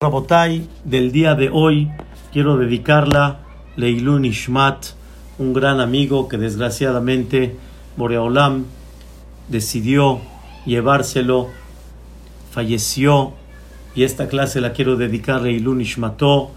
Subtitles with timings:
[0.00, 1.90] Rabotai del día de hoy.
[2.32, 3.40] Quiero dedicarla
[3.74, 4.90] Leilun Ishmat,
[5.40, 7.56] un gran amigo que desgraciadamente
[7.96, 8.66] Boreolam
[9.48, 10.20] decidió
[10.64, 11.48] llevárselo,
[12.52, 13.32] falleció
[13.96, 16.52] y esta clase la quiero dedicar Leilun Ishmato,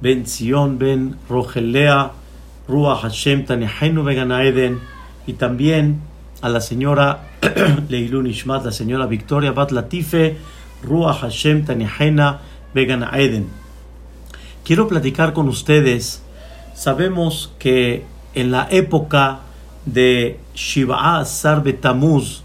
[0.00, 2.12] Ben Zion, Ben Rogelea,
[2.66, 4.80] Ruach Hashem Tanehenu Eden
[5.26, 6.00] y también
[6.40, 7.28] a la señora
[7.90, 10.38] Leilun Ishmat, la señora Victoria Bat Latife,
[10.82, 13.48] Ruach Hashem Tanehena Vegan Eden.
[14.64, 16.22] Quiero platicar con ustedes.
[16.74, 19.40] Sabemos que en la época
[19.86, 22.42] de Shiva Sarbe Tamuz,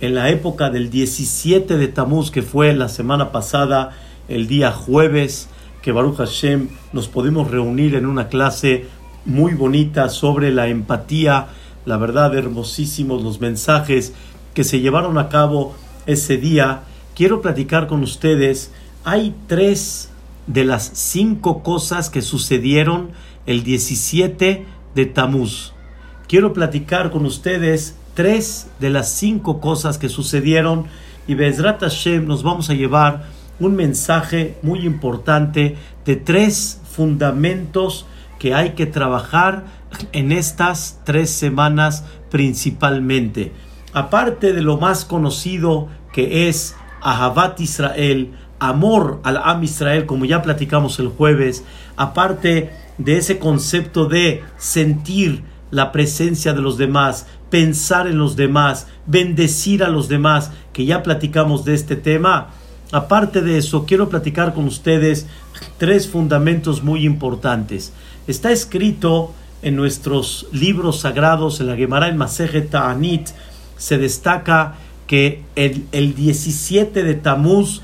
[0.00, 3.92] en la época del 17 de Tamuz, que fue la semana pasada,
[4.28, 5.48] el día jueves,
[5.82, 8.86] que Baruch Hashem nos pudimos reunir en una clase
[9.24, 11.48] muy bonita sobre la empatía,
[11.84, 14.12] la verdad, hermosísimos los mensajes
[14.54, 15.74] que se llevaron a cabo
[16.06, 16.80] ese día.
[17.14, 18.72] Quiero platicar con ustedes
[19.06, 20.10] hay tres
[20.48, 23.12] de las cinco cosas que sucedieron
[23.46, 25.74] el 17 de Tamuz.
[26.26, 30.86] Quiero platicar con ustedes tres de las cinco cosas que sucedieron
[31.28, 33.26] y Bezrat Hashem nos vamos a llevar
[33.60, 38.06] un mensaje muy importante de tres fundamentos
[38.40, 39.66] que hay que trabajar
[40.10, 43.52] en estas tres semanas principalmente.
[43.92, 50.42] Aparte de lo más conocido que es Ahabat Israel, amor al Am Israel, como ya
[50.42, 51.64] platicamos el jueves,
[51.96, 58.86] aparte de ese concepto de sentir la presencia de los demás, pensar en los demás,
[59.06, 62.50] bendecir a los demás, que ya platicamos de este tema.
[62.92, 65.26] Aparte de eso, quiero platicar con ustedes
[65.78, 67.92] tres fundamentos muy importantes.
[68.26, 73.28] Está escrito en nuestros libros sagrados, en la Gemara en Masejet Ta'anit,
[73.76, 77.82] se destaca que el, el 17 de Tamuz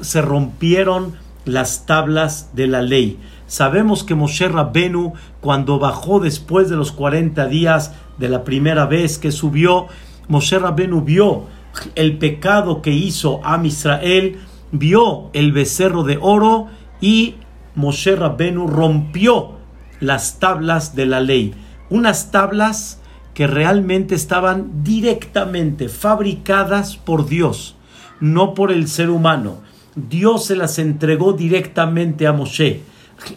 [0.00, 3.18] se rompieron las tablas de la ley.
[3.46, 9.18] Sabemos que Moshe Rabbenu, cuando bajó después de los 40 días de la primera vez
[9.18, 9.88] que subió,
[10.28, 11.46] Moshe Rabbenu vio
[11.94, 14.38] el pecado que hizo a Israel,
[14.70, 16.68] vio el becerro de oro
[17.00, 17.36] y
[17.74, 19.56] Moshe Rabbenu rompió
[20.00, 21.54] las tablas de la ley.
[21.90, 23.00] Unas tablas
[23.34, 27.76] que realmente estaban directamente fabricadas por Dios,
[28.20, 29.58] no por el ser humano.
[29.94, 32.82] Dios se las entregó directamente a Moshe.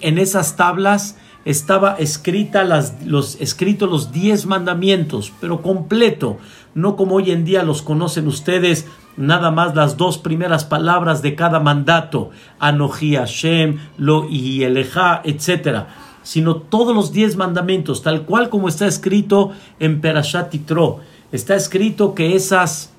[0.01, 2.63] En esas tablas estaba escrita
[3.05, 6.37] los, escritos los diez mandamientos, pero completo,
[6.73, 11.35] no como hoy en día los conocen ustedes, nada más las dos primeras palabras de
[11.35, 15.83] cada mandato, Anoji Hashem, Lo y Eleja, etc.,
[16.23, 21.01] sino todos los diez mandamientos, tal cual como está escrito en Perashat Yitro.
[21.31, 22.94] Está escrito que esas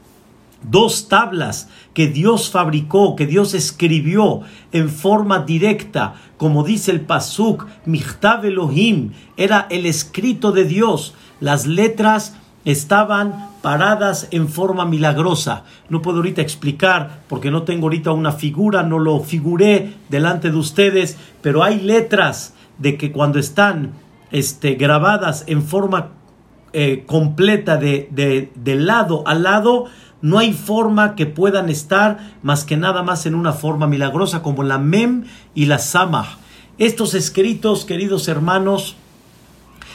[0.71, 4.41] dos tablas que Dios fabricó, que Dios escribió
[4.72, 11.15] en forma directa, como dice el Pasuk, Michtav Elohim, era el escrito de Dios.
[11.41, 12.34] Las letras
[12.65, 15.65] estaban paradas en forma milagrosa.
[15.88, 20.56] No puedo ahorita explicar porque no tengo ahorita una figura, no lo figuré delante de
[20.56, 23.93] ustedes, pero hay letras de que cuando están
[24.32, 26.10] este, grabadas en forma
[26.78, 29.87] eh, completa de, de, de lado a lado,
[30.20, 34.62] no hay forma que puedan estar más que nada más en una forma milagrosa como
[34.62, 36.37] la Mem y la Samah.
[36.76, 38.94] Estos escritos, queridos hermanos,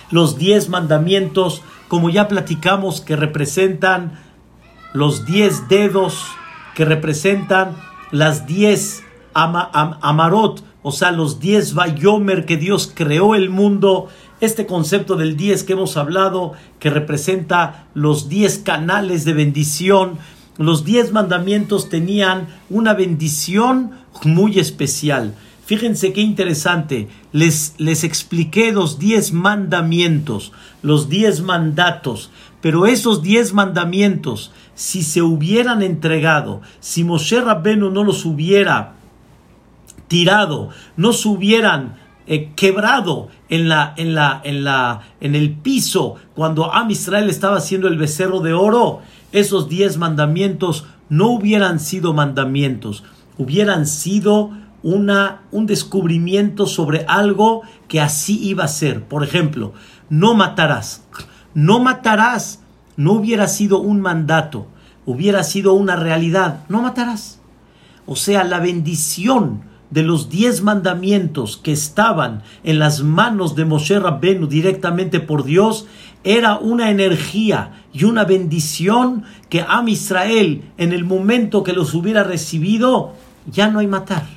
[0.10, 4.20] los diez mandamientos, como ya platicamos, que representan
[4.94, 6.26] los diez dedos,
[6.74, 7.76] que representan
[8.10, 9.04] las diez
[9.36, 14.10] amarot, o sea, los diez vayomer que Dios creó el mundo,
[14.42, 20.18] este concepto del 10 que hemos hablado, que representa los 10 canales de bendición,
[20.58, 23.92] los 10 mandamientos tenían una bendición
[24.24, 25.36] muy especial.
[25.66, 27.08] Fíjense qué interesante.
[27.32, 30.52] Les, les expliqué los 10 mandamientos,
[30.82, 32.32] los 10 mandatos,
[32.62, 38.96] pero esos 10 mandamientos, si se hubieran entregado, si Moshe Rabbenu no los hubiera
[40.08, 42.01] tirado, no se hubieran
[42.32, 47.58] eh, quebrado en la, en la, en la, en el piso cuando Am Israel estaba
[47.58, 49.02] haciendo el becerro de oro,
[49.34, 53.04] esos diez mandamientos no hubieran sido mandamientos,
[53.38, 54.52] hubieran sido
[54.82, 59.04] una, un descubrimiento sobre algo que así iba a ser.
[59.04, 59.74] Por ejemplo,
[60.10, 61.04] no matarás.
[61.54, 62.62] No matarás.
[62.96, 64.68] No hubiera sido un mandato,
[65.06, 66.64] hubiera sido una realidad.
[66.70, 67.42] No matarás.
[68.06, 74.00] O sea, la bendición de los diez mandamientos que estaban en las manos de Moshe
[74.00, 75.86] Rabbenu directamente por Dios
[76.24, 82.24] era una energía y una bendición que a Israel en el momento que los hubiera
[82.24, 83.14] recibido
[83.46, 84.28] ya no hay matar,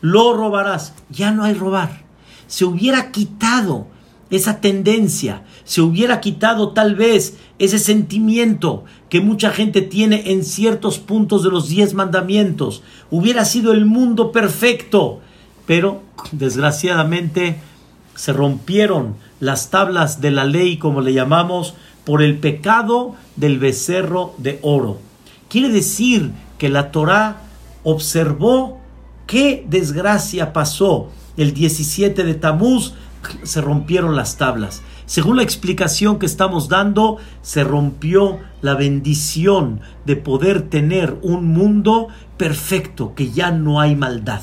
[0.00, 0.94] lo robarás.
[1.10, 2.02] Ya no hay robar.
[2.46, 3.86] Se hubiera quitado
[4.30, 10.98] esa tendencia, se hubiera quitado tal vez ese sentimiento que mucha gente tiene en ciertos
[10.98, 12.82] puntos de los diez mandamientos.
[13.10, 15.20] Hubiera sido el mundo perfecto.
[15.66, 16.02] Pero
[16.32, 17.56] desgraciadamente
[18.14, 21.74] se rompieron las tablas de la ley, como le llamamos,
[22.04, 24.98] por el pecado del becerro de oro.
[25.48, 27.42] Quiere decir que la Torá
[27.82, 28.80] observó
[29.26, 32.94] qué desgracia pasó el 17 de Tamuz,
[33.42, 34.82] se rompieron las tablas.
[35.06, 42.08] Según la explicación que estamos dando, se rompió la bendición de poder tener un mundo
[42.36, 44.42] perfecto, que ya no hay maldad.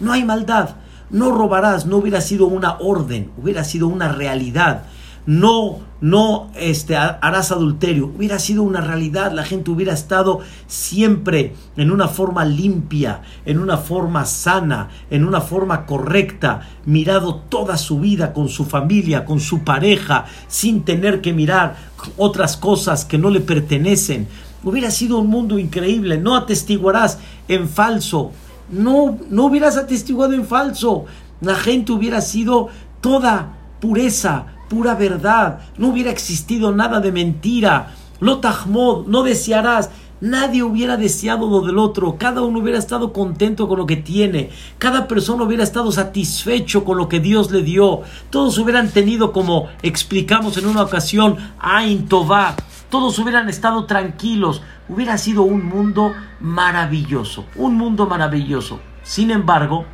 [0.00, 0.76] No hay maldad.
[1.10, 4.84] No robarás, no hubiera sido una orden, hubiera sido una realidad.
[5.28, 9.30] No, no este, harás adulterio, hubiera sido una realidad.
[9.32, 15.42] La gente hubiera estado siempre en una forma limpia, en una forma sana, en una
[15.42, 21.34] forma correcta, mirado toda su vida con su familia, con su pareja, sin tener que
[21.34, 21.76] mirar
[22.16, 24.28] otras cosas que no le pertenecen.
[24.64, 26.16] Hubiera sido un mundo increíble.
[26.16, 28.32] No atestiguarás en falso
[28.70, 31.06] no, no hubieras atestiguado en falso.
[31.40, 32.68] La gente hubiera sido
[33.00, 35.60] toda pureza, pura verdad.
[35.76, 37.94] No hubiera existido nada de mentira.
[38.20, 39.90] Lo tahmod, no desearás.
[40.20, 44.50] Nadie hubiera deseado lo del otro, cada uno hubiera estado contento con lo que tiene,
[44.78, 48.00] cada persona hubiera estado satisfecho con lo que Dios le dio,
[48.30, 52.56] todos hubieran tenido, como explicamos en una ocasión, Ain Tová,
[52.90, 58.80] todos hubieran estado tranquilos, hubiera sido un mundo maravilloso, un mundo maravilloso.
[59.04, 59.84] Sin embargo,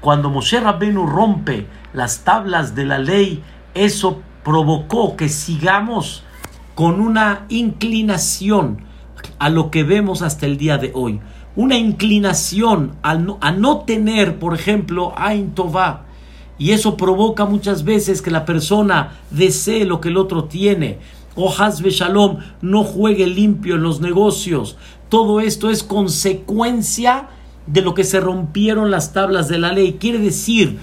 [0.00, 3.42] cuando Moshe Rabbenu rompe las tablas de la ley,
[3.74, 6.22] eso provocó que sigamos
[6.74, 8.78] con una inclinación
[9.38, 11.20] a lo que vemos hasta el día de hoy.
[11.56, 16.06] Una inclinación a no, tener, por ejemplo, Ain Tová.
[16.58, 20.98] Y eso provoca muchas veces que la persona desee lo que el otro tiene
[21.36, 24.76] o Hazbe Shalom, no juegue limpio en los negocios.
[25.08, 27.28] Todo esto es consecuencia
[27.66, 29.96] de lo que se rompieron las tablas de la ley.
[29.98, 30.78] Quiere decir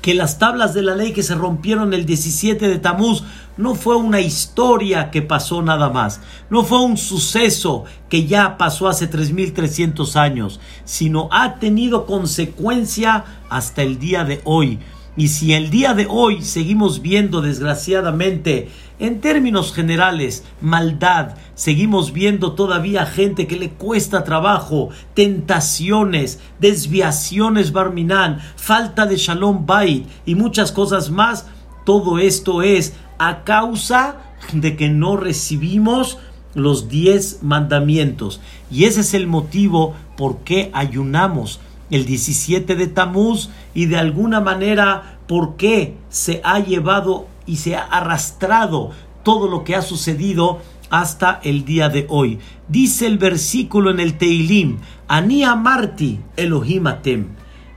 [0.00, 3.24] que las tablas de la ley que se rompieron el 17 de Tamuz
[3.56, 8.88] no fue una historia que pasó nada más, no fue un suceso que ya pasó
[8.88, 14.78] hace 3300 años, sino ha tenido consecuencia hasta el día de hoy.
[15.18, 18.68] Y si el día de hoy seguimos viendo desgraciadamente
[19.00, 28.38] en términos generales, maldad, seguimos viendo todavía gente que le cuesta trabajo, tentaciones, desviaciones barminan,
[28.54, 31.46] falta de shalom bait y muchas cosas más.
[31.84, 34.18] Todo esto es a causa
[34.52, 36.18] de que no recibimos
[36.54, 38.40] los diez mandamientos.
[38.70, 41.58] Y ese es el motivo por qué ayunamos
[41.90, 47.76] el 17 de Tamuz y de alguna manera por qué se ha llevado y se
[47.76, 48.90] ha arrastrado
[49.22, 52.38] todo lo que ha sucedido hasta el día de hoy.
[52.68, 57.28] Dice el versículo en el Teilim, Ani amarti Elohim atem.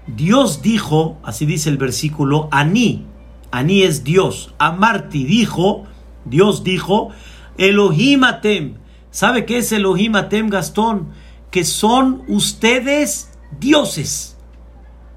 [0.08, 3.06] Dios dijo, así dice el versículo, Ani,
[3.52, 5.84] Ani es Dios, amarti dijo,
[6.26, 7.10] Dios dijo,
[7.58, 8.76] Elohim atem.
[9.12, 11.10] ¿Sabe qué es Elohim atem, Gastón?
[11.52, 13.31] Que son ustedes
[13.62, 14.36] dioses.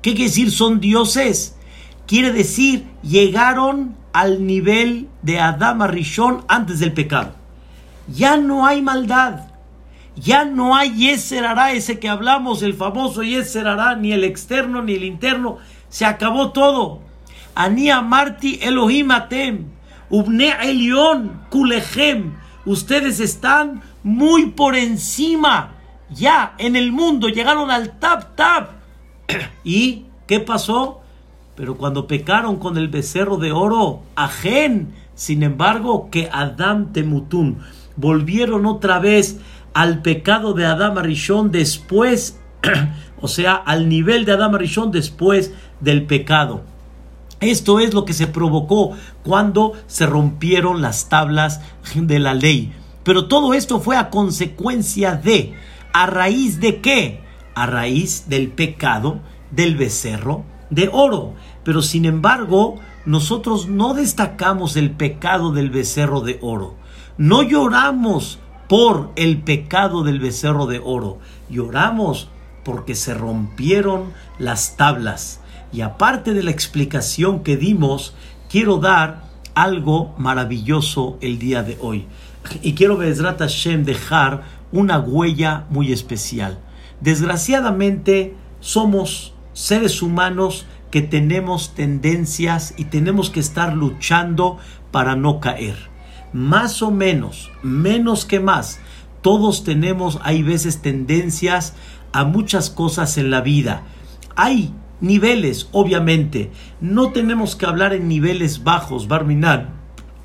[0.03, 1.57] ¿Qué quiere decir son dioses?
[2.07, 7.35] Quiere decir llegaron al nivel de Adama Rishon antes del pecado.
[8.07, 9.49] Ya no hay maldad.
[10.15, 13.67] Ya no hay Yeser ese que hablamos, el famoso Yeser
[13.99, 15.59] ni el externo ni el interno.
[15.89, 17.01] Se acabó todo.
[17.55, 19.71] Ania Marti Elohim Atem.
[20.11, 22.35] Ubne Elión Kulechem.
[22.67, 25.74] Ustedes están muy por encima.
[26.15, 28.71] Ya en el mundo llegaron al tap tap.
[29.65, 31.01] ¿Y qué pasó?
[31.57, 37.59] Pero cuando pecaron con el becerro de oro, ajen, sin embargo, que Adam temutun,
[37.97, 39.39] volvieron otra vez
[39.73, 42.41] al pecado de Adam Arishon después,
[43.21, 46.63] o sea, al nivel de Adam Arishon después del pecado.
[47.41, 48.93] Esto es lo que se provocó
[49.23, 51.61] cuando se rompieron las tablas
[51.95, 52.73] de la ley.
[53.03, 55.55] Pero todo esto fue a consecuencia de,
[55.95, 57.21] ¿a raíz de qué?
[57.55, 59.21] A raíz del pecado
[59.53, 61.35] del becerro de oro.
[61.63, 66.75] Pero sin embargo, nosotros no destacamos el pecado del becerro de oro.
[67.17, 71.21] No lloramos por el pecado del becerro de oro.
[71.49, 72.29] Lloramos
[72.65, 75.41] porque se rompieron las tablas.
[75.73, 78.15] Y aparte de la explicación que dimos,
[78.51, 79.23] quiero dar
[79.55, 82.07] algo maravilloso el día de hoy.
[82.63, 84.43] Y quiero, Bezrat Hashem, dejar
[84.75, 86.59] una huella muy especial.
[87.01, 94.59] Desgraciadamente, somos seres humanos que tenemos tendencias y tenemos que estar luchando
[94.91, 95.77] para no caer.
[96.33, 98.81] Más o menos, menos que más,
[99.23, 101.75] todos tenemos, hay veces tendencias
[102.13, 103.85] a muchas cosas en la vida.
[104.35, 106.51] Hay niveles, obviamente.
[106.81, 109.71] No tenemos que hablar en niveles bajos, Barminan,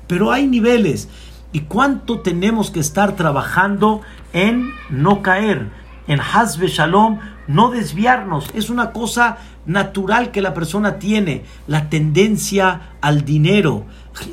[0.08, 1.08] pero hay niveles.
[1.52, 4.02] ¿Y cuánto tenemos que estar trabajando
[4.32, 5.70] en no caer?
[6.06, 8.50] En Hazbe Shalom, no desviarnos.
[8.54, 13.84] Es una cosa natural que la persona tiene, la tendencia al dinero,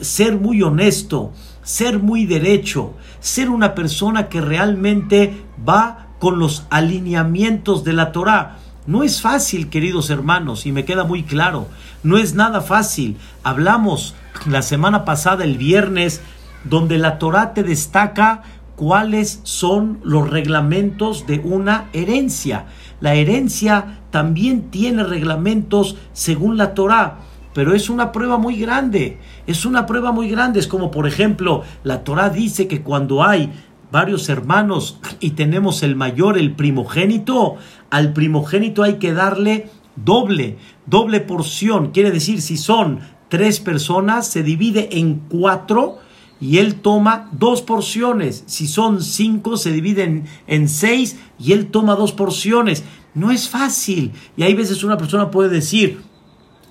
[0.01, 1.33] ser muy honesto,
[1.63, 8.57] ser muy derecho, ser una persona que realmente va con los alineamientos de la Torah.
[8.85, 11.67] No es fácil, queridos hermanos, y me queda muy claro,
[12.03, 13.17] no es nada fácil.
[13.43, 16.21] Hablamos la semana pasada, el viernes,
[16.69, 18.43] donde la Torah te destaca
[18.75, 22.65] cuáles son los reglamentos de una herencia.
[23.01, 27.17] La herencia también tiene reglamentos según la Torah,
[27.53, 29.17] pero es una prueba muy grande.
[29.47, 30.59] Es una prueba muy grande.
[30.59, 33.51] Es como, por ejemplo, la Torah dice que cuando hay
[33.91, 37.55] varios hermanos y tenemos el mayor, el primogénito,
[37.89, 41.91] al primogénito hay que darle doble, doble porción.
[41.91, 45.99] Quiere decir, si son tres personas, se divide en cuatro
[46.39, 48.43] y él toma dos porciones.
[48.47, 52.83] Si son cinco, se dividen en seis y él toma dos porciones.
[53.13, 54.11] No es fácil.
[54.35, 56.01] Y hay veces una persona puede decir,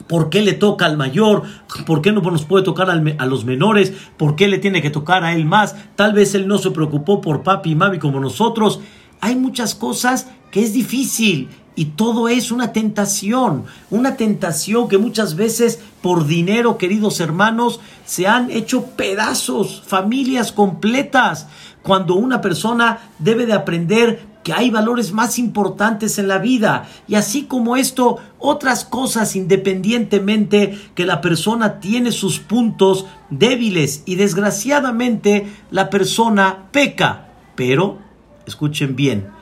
[0.06, 1.42] ¿Por qué le toca al mayor?
[1.84, 3.92] ¿Por qué no nos puede tocar a los menores?
[4.16, 5.74] ¿Por qué le tiene que tocar a él más?
[5.96, 8.80] Tal vez él no se preocupó por papi y mami como nosotros.
[9.20, 15.36] Hay muchas cosas que es difícil y todo es una tentación, una tentación que muchas
[15.36, 21.46] veces por dinero, queridos hermanos, se han hecho pedazos, familias completas,
[21.82, 27.16] cuando una persona debe de aprender que hay valores más importantes en la vida y
[27.16, 35.46] así como esto, otras cosas independientemente que la persona tiene sus puntos débiles y desgraciadamente
[35.70, 37.26] la persona peca.
[37.56, 37.98] Pero,
[38.46, 39.35] escuchen bien,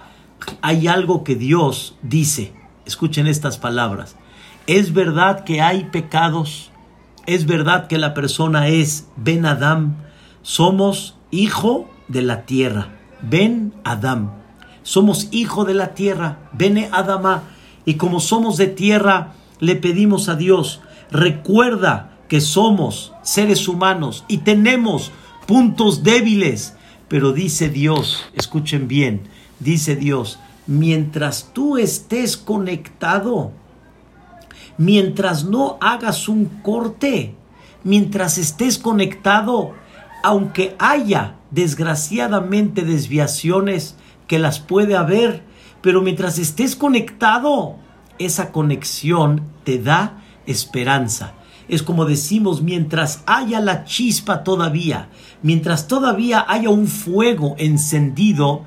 [0.62, 2.52] hay algo que Dios dice,
[2.86, 4.16] escuchen estas palabras,
[4.66, 6.70] es verdad que hay pecados,
[7.26, 9.96] es verdad que la persona es Ben Adam,
[10.42, 12.88] somos hijo de la tierra,
[13.22, 14.44] Ben Adam.
[14.84, 17.44] Somos hijo de la tierra, Bene Adama,
[17.86, 24.38] y como somos de tierra, le pedimos a Dios, recuerda que somos seres humanos y
[24.38, 25.10] tenemos
[25.46, 26.76] puntos débiles,
[27.08, 29.22] pero dice Dios, escuchen bien,
[29.64, 33.50] dice Dios, mientras tú estés conectado,
[34.78, 37.35] mientras no hagas un corte,
[37.83, 39.73] mientras estés conectado,
[40.23, 45.42] aunque haya desgraciadamente desviaciones, que las puede haber,
[45.83, 47.76] pero mientras estés conectado,
[48.18, 51.35] esa conexión te da esperanza.
[51.68, 55.09] Es como decimos, mientras haya la chispa todavía,
[55.42, 58.64] mientras todavía haya un fuego encendido,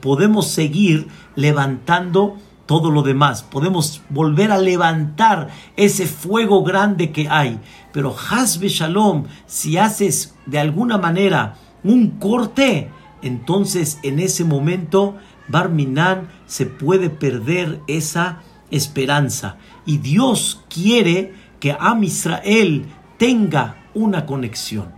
[0.00, 2.36] podemos seguir levantando
[2.66, 3.42] todo lo demás.
[3.42, 7.60] Podemos volver a levantar ese fuego grande que hay.
[7.92, 12.90] Pero Hasbe Shalom, si haces de alguna manera un corte,
[13.22, 15.16] entonces en ese momento
[15.48, 19.56] Barminan se puede perder esa esperanza.
[19.84, 22.86] Y Dios quiere que Am Israel
[23.18, 24.92] tenga una conexión.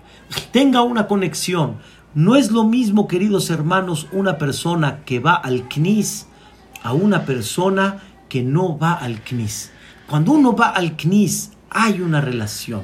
[0.53, 1.79] Tenga una conexión.
[2.15, 6.27] No es lo mismo, queridos hermanos, una persona que va al CNIS
[6.83, 9.71] a una persona que no va al CNIS.
[10.09, 12.83] Cuando uno va al CNIS hay una relación,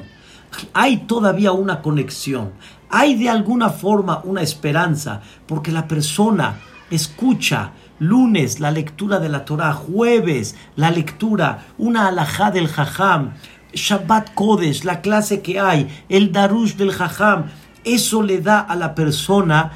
[0.73, 2.51] hay todavía una conexión,
[2.89, 6.59] hay de alguna forma una esperanza, porque la persona
[6.91, 13.33] escucha lunes la lectura de la Torah, jueves la lectura, una alajá del Jajam,
[13.75, 17.45] Shabbat Kodesh, la clase que hay, el Darush del Jajam,
[17.83, 19.73] eso le da a la persona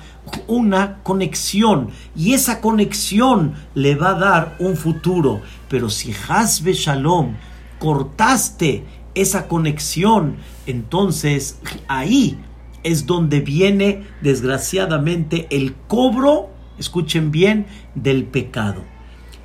[0.48, 5.41] una conexión y esa conexión le va a dar un futuro.
[5.70, 7.36] Pero si Hasbe Shalom
[7.79, 8.84] cortaste
[9.15, 12.39] esa conexión, entonces ahí
[12.84, 18.84] es donde viene desgraciadamente el cobro, escuchen bien, del pecado.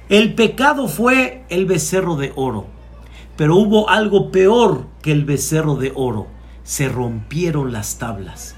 [0.08, 2.66] El pecado fue el becerro de oro,
[3.36, 6.28] pero hubo algo peor que el becerro de oro.
[6.62, 8.54] Se rompieron las tablas.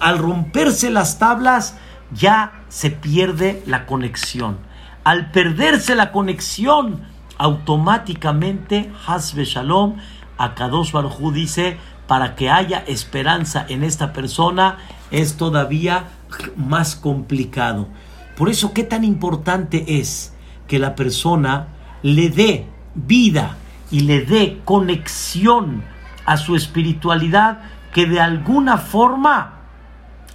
[0.00, 1.76] Al romperse las tablas
[2.12, 4.58] ya se pierde la conexión.
[5.04, 7.02] Al perderse la conexión,
[7.38, 9.96] automáticamente Hasbe Shalom,
[10.36, 14.78] Akadosh Baruj dice, para que haya esperanza en esta persona
[15.10, 16.08] es todavía
[16.56, 17.88] más complicado.
[18.36, 20.34] Por eso, qué tan importante es
[20.66, 21.68] que la persona
[22.02, 23.56] le dé vida
[23.90, 25.82] y le dé conexión
[26.26, 27.60] a su espiritualidad
[27.92, 29.54] que de alguna forma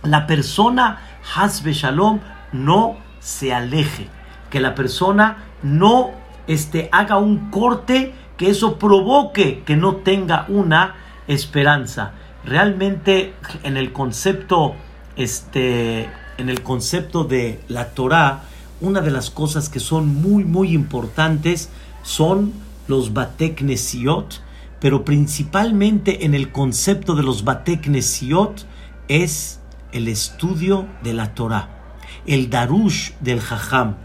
[0.04, 1.00] la persona
[1.36, 2.20] Hasbe Shalom
[2.52, 4.08] no se aleje,
[4.50, 6.12] que la persona no
[6.48, 10.96] este, haga un corte que eso provoque que no tenga una
[11.28, 12.12] esperanza.
[12.44, 13.34] Realmente
[13.64, 14.76] en el concepto
[15.16, 18.42] este en el concepto de la Torah,
[18.82, 21.70] una de las cosas que son muy muy importantes
[22.02, 22.52] son
[22.88, 24.42] los Batek Nesiot,
[24.80, 28.66] pero principalmente en el concepto de los Batek Nesiot
[29.08, 29.60] es
[29.92, 31.70] el estudio de la Torah,
[32.26, 33.96] el Darush del Jajam,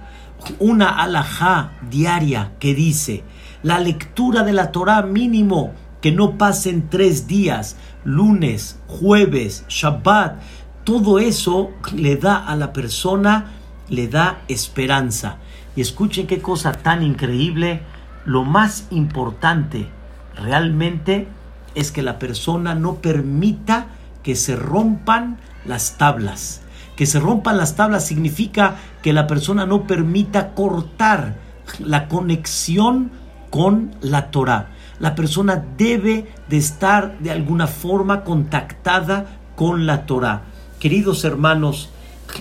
[0.58, 3.25] una alajá diaria que dice
[3.62, 10.40] la lectura de la Torah mínimo que no pasen tres días, lunes, jueves, Shabbat,
[10.85, 13.52] todo eso le da a la persona,
[13.88, 15.38] le da esperanza.
[15.75, 17.82] Y escuchen qué cosa tan increíble,
[18.28, 19.88] lo más importante
[20.37, 21.28] realmente
[21.75, 23.87] es que la persona no permita
[24.23, 26.61] que se rompan las tablas.
[26.94, 31.37] Que se rompan las tablas significa que la persona no permita cortar
[31.78, 33.12] la conexión
[33.49, 34.73] con la Torah.
[35.00, 39.25] La persona debe de estar de alguna forma contactada
[39.56, 40.42] con la Torah.
[40.80, 41.88] Queridos hermanos,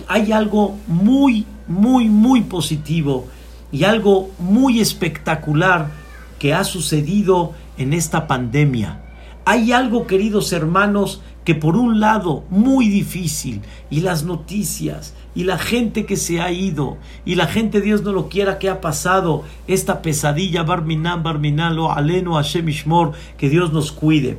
[0.06, 3.26] hay algo muy, muy, muy positivo
[3.72, 5.90] y algo muy espectacular
[6.38, 9.02] que ha sucedido en esta pandemia.
[9.44, 15.56] Hay algo, queridos hermanos, que por un lado muy difícil y las noticias y la
[15.56, 19.44] gente que se ha ido y la gente Dios no lo quiera que ha pasado
[19.66, 24.38] esta pesadilla barminan barminalo aleno Hashem Ishmor que Dios nos cuide.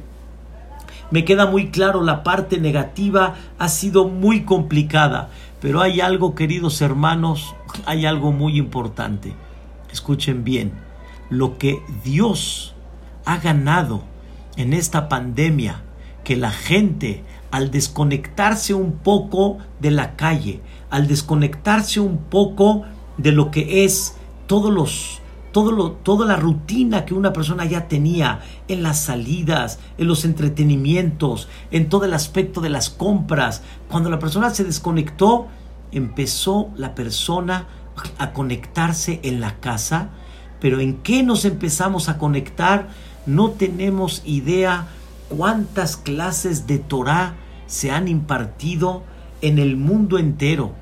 [1.09, 5.29] Me queda muy claro la parte negativa ha sido muy complicada,
[5.61, 9.33] pero hay algo queridos hermanos, hay algo muy importante.
[9.91, 10.73] Escuchen bien,
[11.29, 12.75] lo que Dios
[13.25, 14.03] ha ganado
[14.55, 15.83] en esta pandemia
[16.23, 22.83] que la gente al desconectarse un poco de la calle, al desconectarse un poco
[23.17, 24.15] de lo que es
[24.47, 29.79] todos los todo lo, toda la rutina que una persona ya tenía en las salidas,
[29.97, 33.63] en los entretenimientos, en todo el aspecto de las compras.
[33.89, 35.47] Cuando la persona se desconectó,
[35.91, 37.67] empezó la persona
[38.17, 40.09] a conectarse en la casa.
[40.59, 42.89] Pero ¿en qué nos empezamos a conectar?
[43.25, 44.87] No tenemos idea
[45.29, 47.35] cuántas clases de Torah
[47.67, 49.03] se han impartido
[49.41, 50.73] en el mundo entero.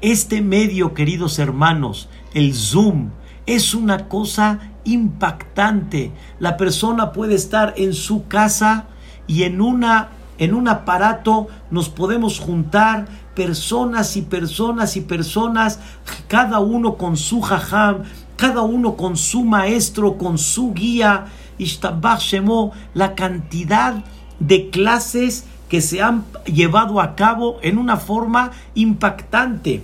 [0.00, 3.10] Este medio, queridos hermanos, el Zoom,
[3.46, 6.12] es una cosa impactante.
[6.38, 8.86] La persona puede estar en su casa
[9.26, 15.78] y en una en un aparato nos podemos juntar personas y personas y personas,
[16.26, 18.02] cada uno con su jajam,
[18.36, 21.26] cada uno con su maestro, con su guía,
[22.94, 24.04] la cantidad
[24.40, 29.82] de clases que se han llevado a cabo en una forma impactante.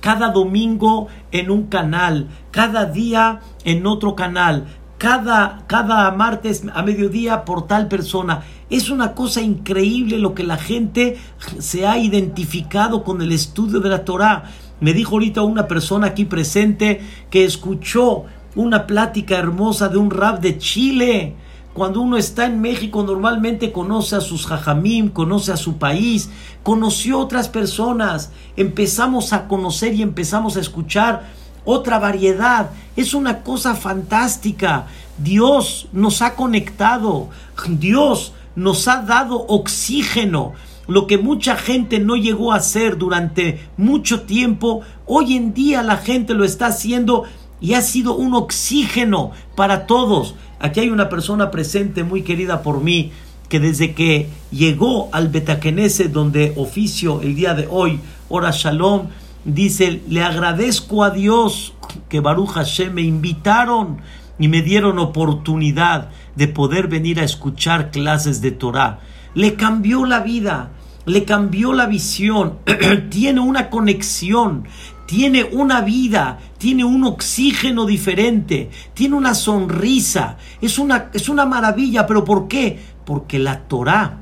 [0.00, 4.66] Cada domingo en un canal, cada día en otro canal,
[4.98, 8.42] cada, cada martes a mediodía por tal persona.
[8.68, 11.16] Es una cosa increíble lo que la gente
[11.58, 14.44] se ha identificado con el estudio de la Torah.
[14.80, 18.24] Me dijo ahorita una persona aquí presente que escuchó
[18.56, 21.36] una plática hermosa de un rap de Chile.
[21.78, 26.28] Cuando uno está en México normalmente conoce a sus jajamim, conoce a su país,
[26.64, 31.28] conoció otras personas, empezamos a conocer y empezamos a escuchar
[31.64, 32.70] otra variedad.
[32.96, 34.88] Es una cosa fantástica.
[35.18, 37.28] Dios nos ha conectado,
[37.68, 40.54] Dios nos ha dado oxígeno.
[40.88, 45.98] Lo que mucha gente no llegó a hacer durante mucho tiempo, hoy en día la
[45.98, 47.22] gente lo está haciendo
[47.60, 50.34] y ha sido un oxígeno para todos.
[50.60, 53.12] Aquí hay una persona presente muy querida por mí
[53.48, 59.08] que desde que llegó al Betakenese donde oficio el día de hoy, Ora Shalom,
[59.44, 61.74] dice, le agradezco a Dios
[62.08, 63.98] que Baruch Hashem me invitaron
[64.38, 69.00] y me dieron oportunidad de poder venir a escuchar clases de Torah.
[69.34, 70.70] Le cambió la vida,
[71.06, 72.58] le cambió la visión,
[73.10, 74.64] tiene una conexión,
[75.08, 82.06] tiene una vida, tiene un oxígeno diferente, tiene una sonrisa, es una, es una maravilla,
[82.06, 82.78] pero ¿por qué?
[83.06, 84.18] Porque la Torah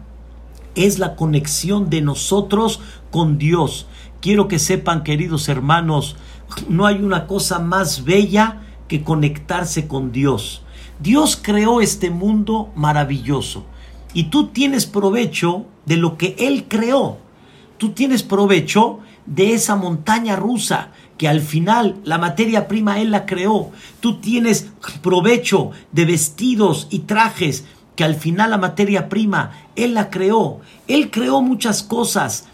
[0.77, 2.79] es la conexión de nosotros
[3.11, 3.89] con Dios.
[4.21, 6.15] Quiero que sepan, queridos hermanos,
[6.69, 10.63] no hay una cosa más bella que conectarse con Dios.
[11.01, 13.65] Dios creó este mundo maravilloso
[14.15, 17.19] y tú tienes provecho de lo que Él creó.
[17.77, 23.27] Tú tienes provecho de esa montaña rusa que al final la materia prima Él la
[23.27, 23.71] creó.
[24.01, 24.69] Tú tienes
[25.03, 30.61] provecho de vestidos y trajes que al final la materia prima Él la creó.
[30.87, 32.47] Él creó muchas cosas.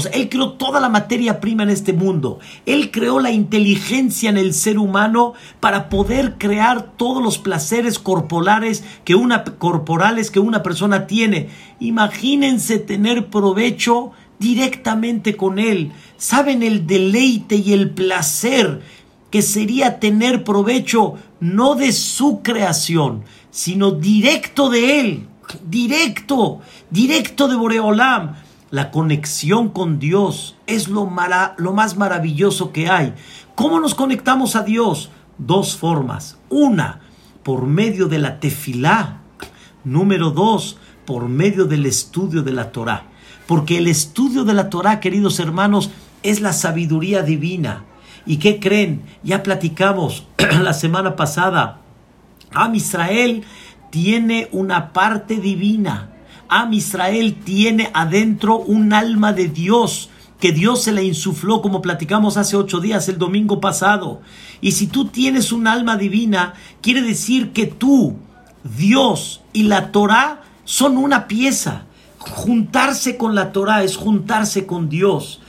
[0.00, 2.38] sea, Él creó toda la materia prima en este mundo.
[2.64, 8.84] Él creó la inteligencia en el ser humano para poder crear todos los placeres corporales
[9.04, 11.48] que una, corporales que una persona tiene.
[11.80, 15.92] Imagínense tener provecho directamente con Él.
[16.16, 18.82] Saben el deleite y el placer
[19.30, 25.28] que sería tener provecho no de su creación, sino directo de Él,
[25.68, 28.36] directo, directo de Boreolam.
[28.70, 31.10] La conexión con Dios es lo,
[31.58, 33.14] lo más maravilloso que hay.
[33.54, 35.10] ¿Cómo nos conectamos a Dios?
[35.38, 36.38] Dos formas.
[36.48, 37.00] Una,
[37.42, 39.20] por medio de la tefilá.
[39.84, 43.06] Número dos, por medio del estudio de la Torah.
[43.46, 45.90] Porque el estudio de la Torah, queridos hermanos,
[46.22, 47.84] es la sabiduría divina.
[48.26, 49.02] ¿Y qué creen?
[49.22, 50.26] Ya platicamos
[50.62, 51.80] la semana pasada.
[52.52, 53.44] Am Israel
[53.90, 56.10] tiene una parte divina.
[56.48, 62.36] Am Israel tiene adentro un alma de Dios que Dios se le insufló como platicamos
[62.36, 64.20] hace ocho días el domingo pasado.
[64.60, 68.16] Y si tú tienes un alma divina, quiere decir que tú,
[68.76, 71.85] Dios y la Torah son una pieza.
[72.30, 75.40] Juntarse con la Torah es juntarse con Dios.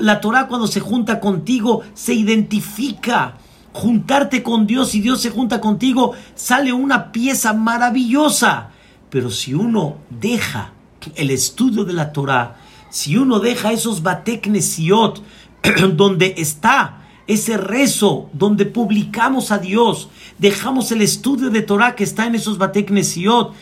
[0.00, 3.36] La Torah cuando se junta contigo se identifica.
[3.72, 8.70] Juntarte con Dios y Dios se junta contigo sale una pieza maravillosa.
[9.10, 10.72] Pero si uno deja
[11.16, 12.56] el estudio de la Torah,
[12.90, 15.22] si uno deja esos bateknesiot
[15.94, 22.26] donde está ese rezo, donde publicamos a Dios, dejamos el estudio de Torah que está
[22.26, 23.52] en esos bateknesiot,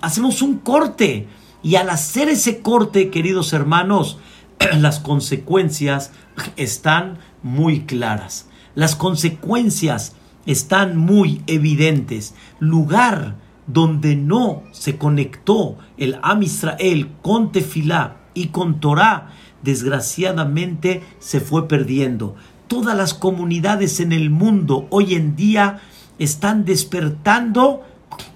[0.00, 1.26] hacemos un corte.
[1.64, 4.18] Y al hacer ese corte, queridos hermanos,
[4.78, 6.12] las consecuencias
[6.56, 8.48] están muy claras.
[8.74, 12.34] Las consecuencias están muy evidentes.
[12.60, 19.30] Lugar donde no se conectó el Am Israel con Tefilá y con Torah,
[19.62, 22.36] desgraciadamente se fue perdiendo.
[22.68, 25.80] Todas las comunidades en el mundo hoy en día
[26.18, 27.82] están despertando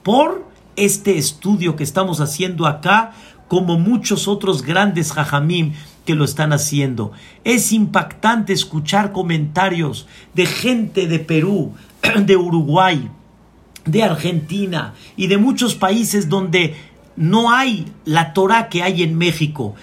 [0.03, 0.48] por
[0.85, 3.13] este estudio que estamos haciendo acá,
[3.49, 5.73] como muchos otros grandes jajamim
[6.05, 7.13] que lo están haciendo.
[7.45, 11.75] Es impactante escuchar comentarios de gente de Perú,
[12.19, 13.11] de Uruguay,
[13.85, 16.77] de Argentina y de muchos países donde
[17.15, 19.75] no hay la Torah que hay en México,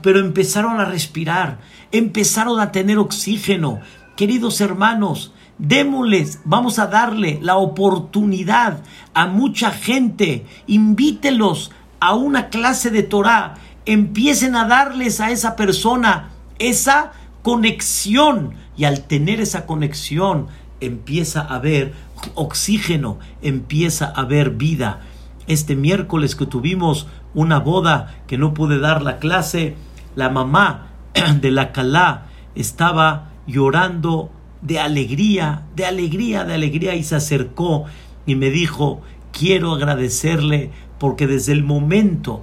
[0.00, 1.58] pero empezaron a respirar,
[1.92, 3.80] empezaron a tener oxígeno.
[4.16, 8.80] Queridos hermanos, démosles, vamos a darle la oportunidad
[9.14, 13.54] a mucha gente, invítelos a una clase de Torah
[13.86, 17.12] empiecen a darles a esa persona esa
[17.42, 18.54] conexión.
[18.76, 20.48] Y al tener esa conexión
[20.80, 21.92] empieza a haber
[22.34, 25.00] oxígeno, empieza a haber vida.
[25.46, 29.76] Este miércoles que tuvimos una boda que no pude dar la clase,
[30.16, 30.88] la mamá
[31.40, 34.30] de la Calá estaba llorando
[34.64, 37.84] de alegría, de alegría, de alegría y se acercó
[38.26, 42.42] y me dijo, quiero agradecerle porque desde el momento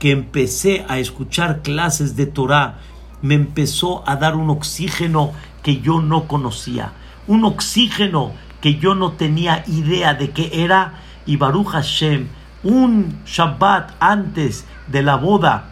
[0.00, 2.78] que empecé a escuchar clases de Torah,
[3.22, 6.92] me empezó a dar un oxígeno que yo no conocía,
[7.28, 12.28] un oxígeno que yo no tenía idea de qué era, y Baruch Hashem,
[12.64, 15.68] un Shabbat antes de la boda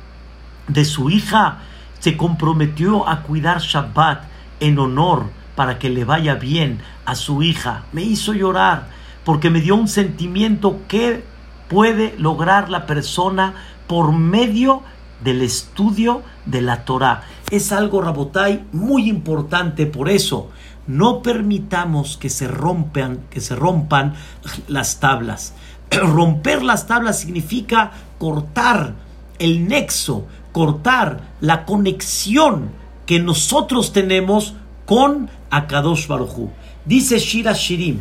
[0.69, 1.59] de su hija,
[1.99, 4.23] se comprometió a cuidar Shabbat
[4.61, 7.83] en honor para que le vaya bien a su hija.
[7.91, 8.91] Me hizo llorar
[9.25, 11.25] porque me dio un sentimiento que
[11.67, 13.55] puede lograr la persona
[13.89, 14.83] por medio
[15.25, 17.25] del estudio de la Torah.
[17.51, 19.87] Es algo, Rabotai, muy importante.
[19.87, 20.49] Por eso,
[20.87, 24.15] no permitamos que se rompan, que se rompan
[24.69, 25.55] las tablas.
[25.91, 27.91] Romper las tablas significa
[28.21, 28.95] cortar
[29.41, 32.71] el nexo, cortar la conexión
[33.07, 34.55] que nosotros tenemos
[34.87, 36.51] con Akadosh Baruchu.
[36.85, 38.01] Dice Shira Shirim.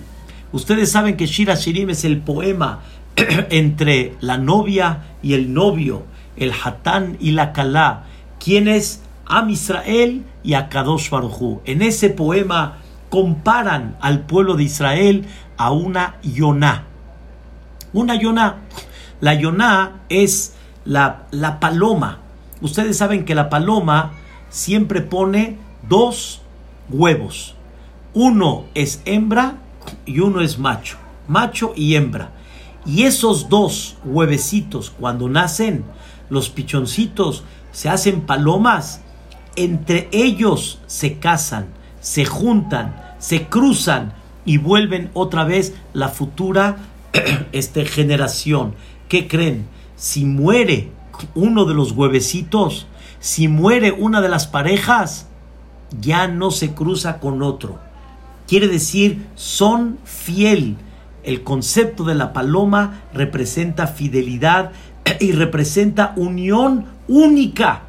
[0.52, 2.82] Ustedes saben que Shira Shirim es el poema
[3.50, 6.04] entre la novia y el novio,
[6.38, 8.06] el Hatán y la Kalá,
[8.40, 12.78] quienes Am Israel y Akadosh Baruj En ese poema
[13.10, 15.26] comparan al pueblo de Israel
[15.58, 16.86] a una Yoná.
[17.94, 18.58] Una Yoná.
[19.20, 20.56] La Yoná es
[20.86, 22.20] la, la paloma.
[22.62, 24.14] Ustedes saben que la paloma
[24.50, 25.58] siempre pone
[25.88, 26.42] dos
[26.90, 27.56] huevos.
[28.14, 29.58] Uno es hembra
[30.06, 30.98] y uno es macho.
[31.28, 32.32] Macho y hembra.
[32.86, 35.84] Y esos dos huevecitos, cuando nacen,
[36.30, 39.02] los pichoncitos se hacen palomas,
[39.56, 41.68] entre ellos se casan,
[42.00, 44.14] se juntan, se cruzan
[44.46, 46.78] y vuelven otra vez la futura
[47.52, 48.76] este, generación.
[49.10, 49.68] ¿Qué creen?
[49.96, 50.92] Si muere
[51.36, 52.88] uno de los huevecitos,
[53.20, 55.28] si muere una de las parejas,
[56.02, 57.80] ya no se cruza con otro.
[58.48, 60.78] Quiere decir, son fiel.
[61.24, 64.72] El concepto de la paloma representa fidelidad
[65.20, 67.84] y representa unión única.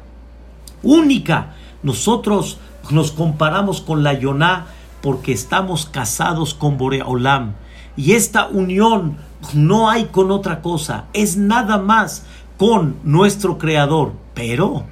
[0.83, 1.55] Única.
[1.83, 2.59] Nosotros
[2.91, 4.67] nos comparamos con la Yoná
[5.01, 7.53] porque estamos casados con Boreolam.
[7.95, 9.17] Y esta unión
[9.53, 12.25] no hay con otra cosa, es nada más
[12.57, 14.13] con nuestro Creador.
[14.33, 14.83] Pero,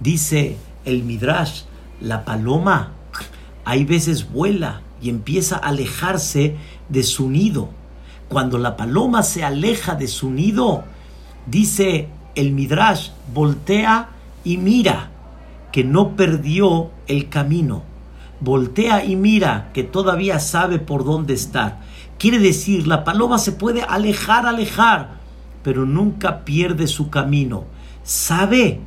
[0.00, 1.62] dice el Midrash,
[2.00, 2.92] la paloma
[3.64, 6.56] hay veces vuela y empieza a alejarse
[6.88, 7.68] de su nido.
[8.28, 10.84] Cuando la paloma se aleja de su nido,
[11.46, 14.10] dice el Midrash, voltea
[14.44, 15.10] y mira
[15.72, 17.82] que no perdió el camino.
[18.40, 21.80] Voltea y mira que todavía sabe por dónde está.
[22.18, 25.20] Quiere decir, la paloma se puede alejar, alejar,
[25.62, 27.64] pero nunca pierde su camino.
[28.02, 28.80] Sabe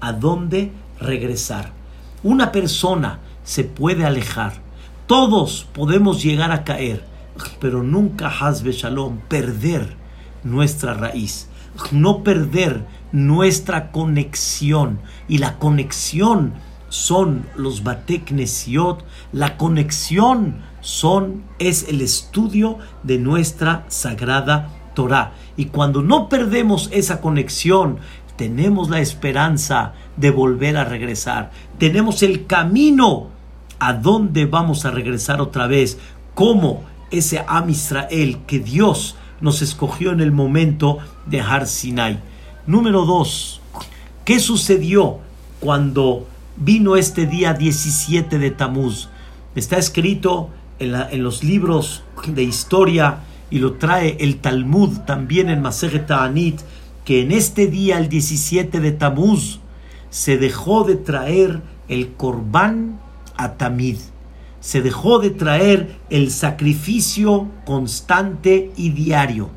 [0.00, 0.70] a dónde
[1.00, 1.81] regresar.
[2.22, 4.54] Una persona se puede alejar.
[5.06, 7.04] Todos podemos llegar a caer,
[7.60, 9.96] pero nunca Hazbe Shalom perder
[10.44, 11.48] nuestra raíz,
[11.90, 15.00] no perder nuestra conexión.
[15.28, 16.54] Y la conexión
[16.88, 18.32] son los Batek
[19.32, 25.32] la conexión son, es el estudio de nuestra sagrada Torah.
[25.56, 27.98] Y cuando no perdemos esa conexión,
[28.36, 31.50] tenemos la esperanza de volver a regresar.
[31.78, 33.28] Tenemos el camino
[33.78, 35.98] a dónde vamos a regresar otra vez,
[36.34, 42.20] como ese Am Israel que Dios nos escogió en el momento de Har Sinai.
[42.66, 43.60] Número dos,
[44.24, 45.18] ¿qué sucedió
[45.60, 49.08] cuando vino este día 17 de Tamuz?
[49.56, 53.18] Está escrito en, en los libros de historia
[53.50, 56.60] y lo trae el Talmud también en Maseret Ta'anit,
[57.04, 59.58] que en este día, el 17 de Tamuz,
[60.12, 63.00] se dejó de traer el Corbán
[63.38, 63.96] a Tamid.
[64.60, 69.48] Se dejó de traer el sacrificio constante y diario.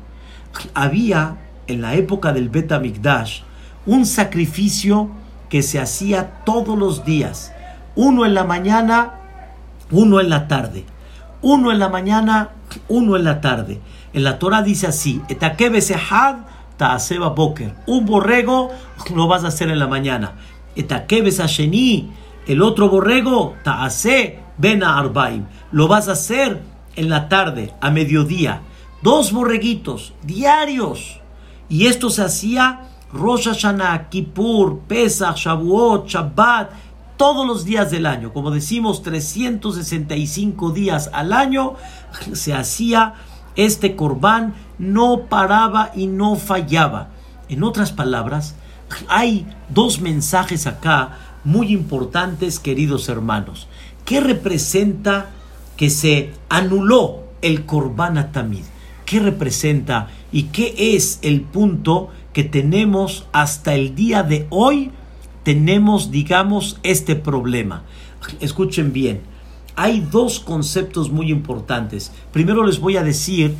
[0.72, 3.42] Había en la época del Bet Amikdash
[3.84, 5.10] un sacrificio
[5.50, 7.52] que se hacía todos los días.
[7.94, 9.20] Uno en la mañana,
[9.90, 10.86] uno en la tarde.
[11.42, 12.52] Uno en la mañana,
[12.88, 13.78] uno en la tarde.
[14.14, 15.20] En la Torah dice así,
[16.76, 17.74] Taaseba Boker.
[17.86, 18.70] Un borrego
[19.14, 20.32] lo vas a hacer en la mañana.
[20.74, 22.10] Etakebes Asheni.
[22.46, 25.46] El otro borrego, Taase Bena Arbaim.
[25.72, 26.62] Lo vas a hacer
[26.94, 28.62] en la tarde, a mediodía.
[29.02, 31.20] Dos borreguitos diarios.
[31.68, 36.70] Y esto se hacía Rosh Hashanah, Kippur, Pesach, Shavuot, Shabbat,
[37.16, 38.32] todos los días del año.
[38.32, 41.74] Como decimos, 365 días al año
[42.32, 43.14] se hacía
[43.56, 47.10] este corbán no paraba y no fallaba.
[47.48, 48.56] En otras palabras,
[49.08, 53.68] hay dos mensajes acá muy importantes, queridos hermanos.
[54.04, 55.30] ¿Qué representa
[55.76, 58.64] que se anuló el corbán atamid?
[59.04, 64.90] ¿Qué representa y qué es el punto que tenemos hasta el día de hoy?
[65.44, 67.84] Tenemos, digamos, este problema.
[68.40, 69.22] Escuchen bien
[69.76, 72.10] hay dos conceptos muy importantes.
[72.32, 73.54] Primero les voy a decir,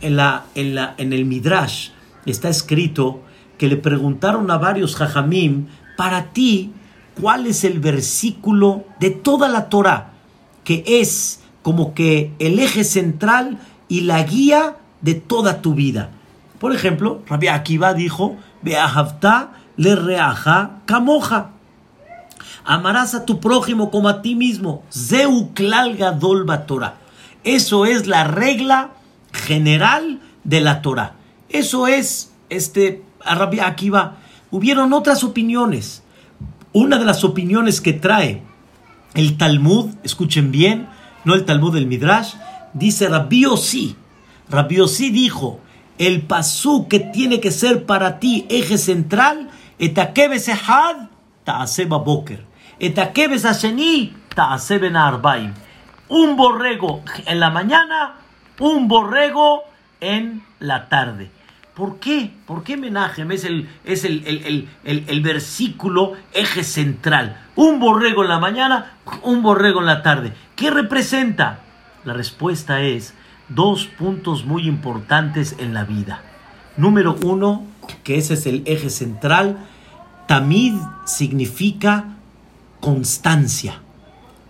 [0.00, 1.90] en, la, en, la, en el Midrash
[2.26, 3.22] está escrito
[3.56, 6.72] que le preguntaron a varios jajamim, para ti,
[7.20, 10.12] ¿cuál es el versículo de toda la Torah
[10.64, 16.10] que es como que el eje central y la guía de toda tu vida?
[16.60, 21.52] Por ejemplo, Rabbi Akiva dijo, Beahavta le reaja camoja
[22.68, 24.82] amarás a tu prójimo como a ti mismo.
[24.92, 26.96] Zeu gadol Torah.
[27.42, 28.90] Eso es la regla
[29.32, 31.14] general de la Torah.
[31.48, 33.02] Eso es, este,
[33.62, 34.16] aquí va.
[34.50, 36.02] Hubieron otras opiniones.
[36.72, 38.42] Una de las opiniones que trae
[39.14, 40.86] el Talmud, escuchen bien,
[41.24, 42.34] no el Talmud del Midrash,
[42.72, 43.96] dice Rabbi Osi.
[44.50, 45.60] Rabbi Osi dijo,
[45.98, 51.08] el pasú que tiene que ser para ti eje central, etakebe sehad
[51.44, 52.44] ta'aseba boker.
[56.08, 58.14] Un borrego en la mañana,
[58.58, 59.62] un borrego
[60.00, 61.30] en la tarde.
[61.78, 62.32] ¿Por qué?
[62.44, 67.40] ¿Por qué Menajem es, el, es el, el, versículo eje central?
[67.54, 70.32] Un borrego en la mañana, un borrego en la tarde.
[70.56, 71.60] ¿Qué representa?
[72.04, 73.14] La respuesta es
[73.48, 76.22] dos puntos muy importantes en la vida.
[76.76, 77.64] Número uno,
[78.02, 79.58] que ese es el eje central.
[80.26, 82.16] Tamid significa
[82.80, 83.82] constancia.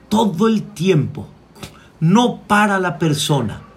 [0.08, 1.28] todo el tiempo.
[2.00, 3.67] No para la persona.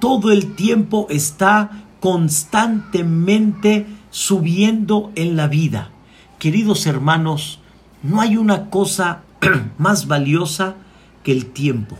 [0.00, 5.90] Todo el tiempo está constantemente subiendo en la vida.
[6.38, 7.60] Queridos hermanos,
[8.02, 9.22] no hay una cosa
[9.78, 10.76] más valiosa
[11.24, 11.98] que el tiempo.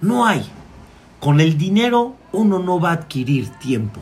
[0.00, 0.44] No hay.
[1.20, 4.00] Con el dinero uno no va a adquirir tiempo.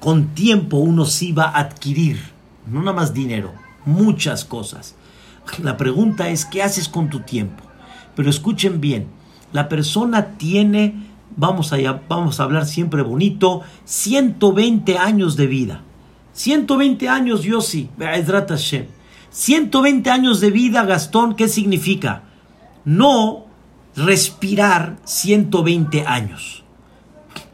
[0.00, 2.20] Con tiempo uno sí va a adquirir,
[2.66, 3.52] no nada más dinero,
[3.84, 4.94] muchas cosas.
[5.60, 7.64] La pregunta es, ¿qué haces con tu tiempo?
[8.14, 9.08] Pero escuchen bien,
[9.52, 11.76] la persona tiene, vamos a,
[12.08, 15.82] vamos a hablar siempre bonito, 120 años de vida.
[16.32, 17.90] 120 años, Yossi,
[19.30, 22.22] 120 años de vida, Gastón, ¿qué significa?
[22.84, 23.46] No
[23.96, 26.64] respirar 120 años.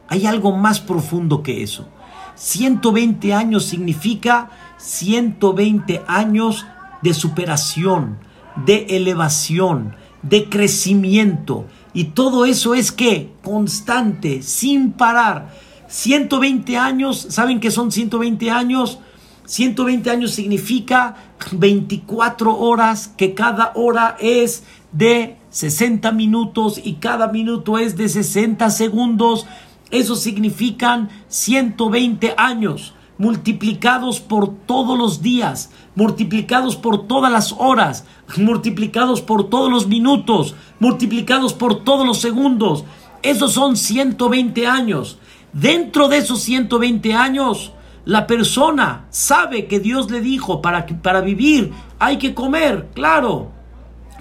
[0.08, 1.88] Hay algo más profundo que eso.
[2.34, 6.66] 120 años significa 120 años
[7.02, 8.18] de superación,
[8.66, 11.66] de elevación, de crecimiento.
[11.94, 15.54] Y todo eso es que constante, sin parar.
[15.86, 18.98] 120 años, ¿saben qué son 120 años?
[19.46, 21.14] 120 años significa
[21.52, 28.68] 24 horas, que cada hora es de 60 minutos y cada minuto es de 60
[28.70, 29.46] segundos.
[29.90, 38.04] Eso significan 120 años multiplicados por todos los días, multiplicados por todas las horas,
[38.36, 42.84] multiplicados por todos los minutos, multiplicados por todos los segundos.
[43.22, 45.18] Esos son 120 años.
[45.52, 47.72] Dentro de esos 120 años,
[48.04, 53.50] la persona sabe que Dios le dijo para, para vivir hay que comer, claro.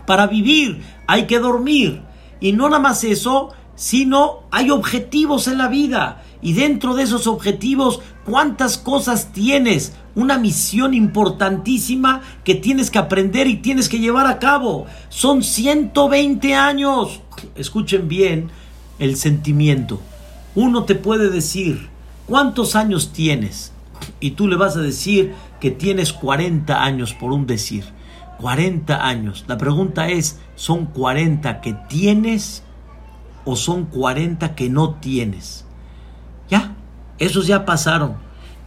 [0.05, 2.01] Para vivir hay que dormir.
[2.39, 6.23] Y no nada más eso, sino hay objetivos en la vida.
[6.41, 9.93] Y dentro de esos objetivos, ¿cuántas cosas tienes?
[10.15, 14.85] Una misión importantísima que tienes que aprender y tienes que llevar a cabo.
[15.09, 17.21] Son 120 años.
[17.55, 18.49] Escuchen bien
[18.99, 19.99] el sentimiento.
[20.55, 21.89] Uno te puede decir,
[22.27, 23.71] ¿cuántos años tienes?
[24.19, 27.85] Y tú le vas a decir que tienes 40 años por un decir.
[28.39, 29.45] 40 años.
[29.47, 32.63] La pregunta es, ¿son 40 que tienes
[33.45, 35.65] o son 40 que no tienes?
[37.23, 38.15] Esos ya pasaron.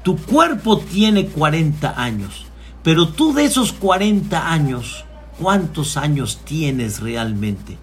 [0.03, 2.47] Tu cuerpo tiene 40 años,
[2.83, 5.05] pero tú de esos 40 años,
[5.38, 7.77] ¿cuántos años tienes realmente?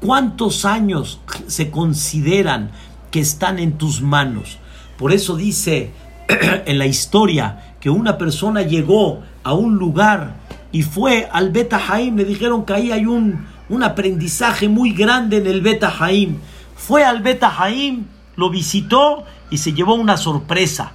[0.00, 2.72] ¿Cuántos años se consideran
[3.12, 4.58] que están en tus manos?
[4.98, 5.92] Por eso dice
[6.66, 10.38] en la historia que una persona llegó a un lugar
[10.72, 15.36] y fue al Beta Haim, le dijeron que ahí hay un, un aprendizaje muy grande
[15.36, 16.38] en el Beta Haim.
[16.74, 20.92] Fue al Beta Haim, lo visitó y se llevó una sorpresa.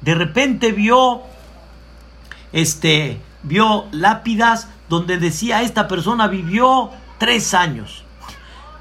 [0.00, 1.22] De repente vio,
[2.52, 8.04] este, vio lápidas donde decía esta persona vivió tres años.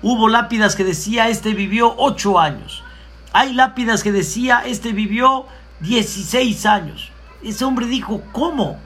[0.02, 2.84] Hubo lápidas que decía este vivió ocho años.
[3.32, 5.46] Hay lápidas que decía este vivió
[5.80, 7.12] 16 años.
[7.42, 8.80] Ese hombre dijo, ¿cómo?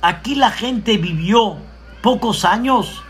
[0.00, 1.56] Aquí la gente vivió
[2.02, 3.02] pocos años.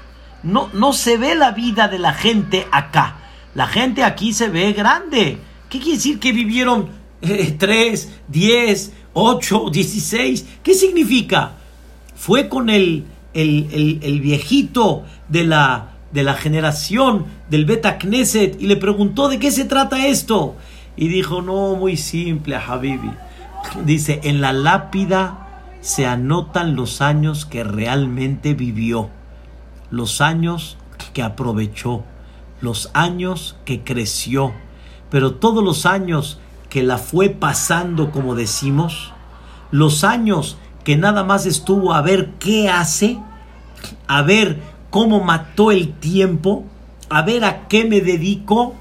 [0.43, 3.17] No, no se ve la vida de la gente acá.
[3.55, 5.41] La gente aquí se ve grande.
[5.73, 6.91] ¿Qué quiere decir que vivieron
[7.23, 10.47] 3, 10, 8, 16?
[10.63, 11.53] ¿Qué significa?
[12.15, 18.77] Fue con el, el, viejito de la, de la generación del Beta Knesset y le
[18.77, 20.57] preguntó de qué se trata esto.
[20.95, 23.11] Y dijo, no, muy simple, Habibi.
[23.87, 29.09] Dice, en la lápida se anotan los años que realmente vivió,
[29.91, 30.77] los años
[31.15, 32.05] que aprovechó,
[32.61, 34.53] los años que creció,
[35.13, 39.13] pero todos los años que la fue pasando, como decimos,
[39.71, 43.21] los años que nada más estuvo a ver qué hace,
[44.09, 46.65] a ver cómo mató el tiempo,
[47.09, 48.75] a ver a qué me dedico,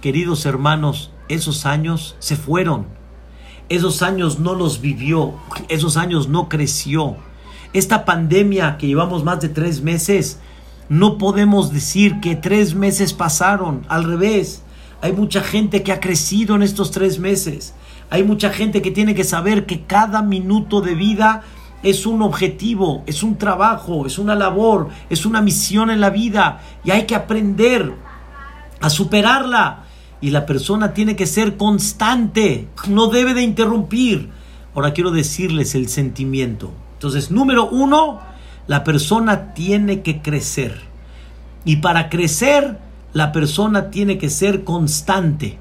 [0.00, 2.96] queridos hermanos, esos años se fueron
[3.68, 5.34] esos años no los vivió,
[5.68, 7.16] esos años no creció.
[7.72, 10.38] Esta pandemia que llevamos más de tres meses,
[10.88, 14.62] no podemos decir que tres meses pasaron, al revés.
[15.06, 17.74] Hay mucha gente que ha crecido en estos tres meses.
[18.10, 21.44] Hay mucha gente que tiene que saber que cada minuto de vida
[21.84, 26.60] es un objetivo, es un trabajo, es una labor, es una misión en la vida
[26.82, 27.94] y hay que aprender
[28.80, 29.84] a superarla
[30.20, 34.30] y la persona tiene que ser constante, no debe de interrumpir.
[34.74, 36.72] Ahora quiero decirles el sentimiento.
[36.94, 38.18] Entonces, número uno,
[38.66, 40.80] la persona tiene que crecer.
[41.64, 42.80] Y para crecer,
[43.16, 45.58] la persona tiene que ser constante.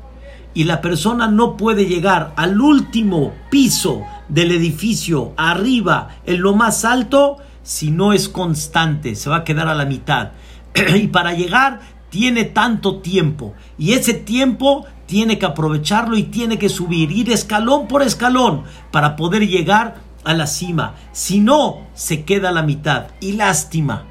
[0.54, 6.84] Y la persona no puede llegar al último piso del edificio, arriba, en lo más
[6.84, 9.16] alto, si no es constante.
[9.16, 10.32] Se va a quedar a la mitad.
[10.96, 11.80] y para llegar
[12.10, 17.88] tiene tanto tiempo y ese tiempo tiene que aprovecharlo y tiene que subir, ir escalón
[17.88, 19.96] por escalón para poder llegar
[20.26, 20.96] a la cima.
[21.14, 23.08] Si no, se queda a la mitad.
[23.22, 24.08] Y lástima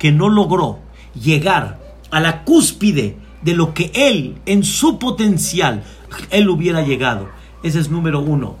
[0.00, 0.80] que no logró
[1.14, 1.81] llegar
[2.12, 5.82] a la cúspide de lo que él, en su potencial,
[6.30, 7.28] él hubiera llegado.
[7.62, 8.56] Ese es número uno.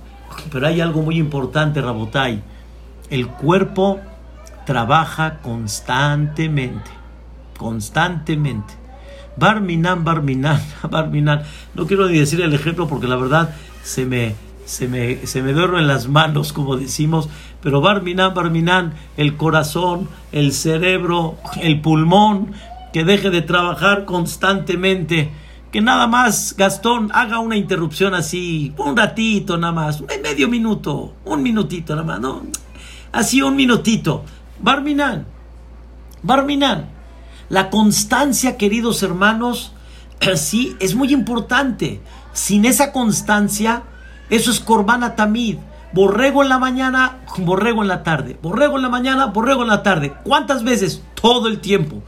[0.50, 2.42] Pero hay algo muy importante, Rabotai.
[3.10, 4.00] El cuerpo
[4.64, 6.90] trabaja constantemente.
[7.58, 8.74] Constantemente.
[9.36, 11.42] Barminan, Barminan, Barminan.
[11.74, 14.34] No quiero ni decir el ejemplo porque la verdad se me,
[14.64, 17.28] se me, se me duermen las manos, como decimos.
[17.60, 22.52] Pero Barminan, Barminan, el corazón, el cerebro, el pulmón,
[22.92, 25.32] que deje de trabajar constantemente.
[25.70, 31.42] Que nada más Gastón haga una interrupción así, un ratito nada más, medio minuto, un
[31.42, 32.42] minutito nada más, ¿no?
[33.10, 34.24] Así un minutito.
[34.60, 35.26] Barminan,
[36.22, 36.90] Barminan.
[37.48, 39.72] La constancia, queridos hermanos,
[40.36, 42.00] sí, es muy importante.
[42.32, 43.82] Sin esa constancia,
[44.30, 45.58] eso es corbana tamid.
[45.92, 48.38] Borrego en la mañana, borrego en la tarde.
[48.40, 50.14] Borrego en la mañana, borrego en la tarde.
[50.24, 51.02] ¿Cuántas veces?
[51.20, 52.02] Todo el tiempo.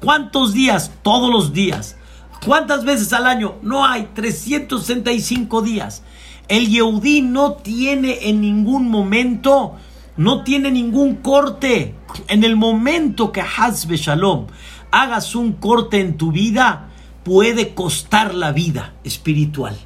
[0.00, 0.92] ¿Cuántos días?
[1.02, 1.96] Todos los días.
[2.44, 3.56] ¿Cuántas veces al año?
[3.62, 6.02] No hay 365 días.
[6.46, 9.76] El Yehudí no tiene en ningún momento,
[10.16, 11.94] no tiene ningún corte.
[12.28, 14.46] En el momento que Hazbe Shalom
[14.90, 16.88] hagas un corte en tu vida,
[17.24, 19.76] puede costar la vida espiritual.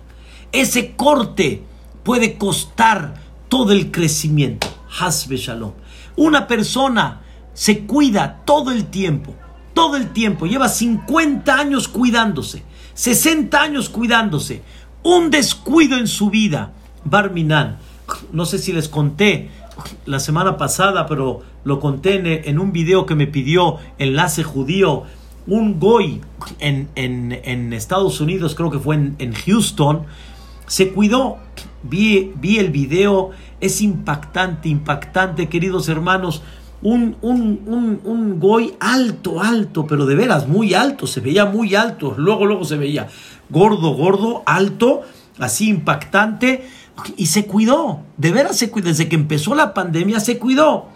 [0.52, 1.64] Ese corte
[2.04, 3.14] puede costar
[3.48, 4.68] todo el crecimiento.
[5.00, 5.72] Hasbe Shalom.
[6.16, 7.22] Una persona
[7.54, 9.34] se cuida todo el tiempo,
[9.74, 12.62] todo el tiempo, lleva 50 años cuidándose,
[12.94, 14.62] 60 años cuidándose,
[15.02, 16.72] un descuido en su vida.
[17.04, 17.78] Barminan,
[18.32, 19.50] no sé si les conté
[20.06, 25.04] la semana pasada, pero lo conté en, un video que me pidió Enlace Judío,
[25.46, 26.20] un goy
[26.58, 30.04] en, en, Estados Unidos, creo que fue en, Houston,
[30.66, 31.38] se cuidó.
[31.84, 36.42] Vi, vi, el video, es impactante, impactante, queridos hermanos.
[36.82, 42.14] Un, un, un, goy alto, alto, pero de veras muy alto, se veía muy alto,
[42.16, 43.06] luego, luego se veía
[43.50, 45.02] gordo, gordo, alto,
[45.38, 46.66] así impactante,
[47.16, 50.88] y se cuidó, de veras se cuidó, desde que empezó la pandemia se cuidó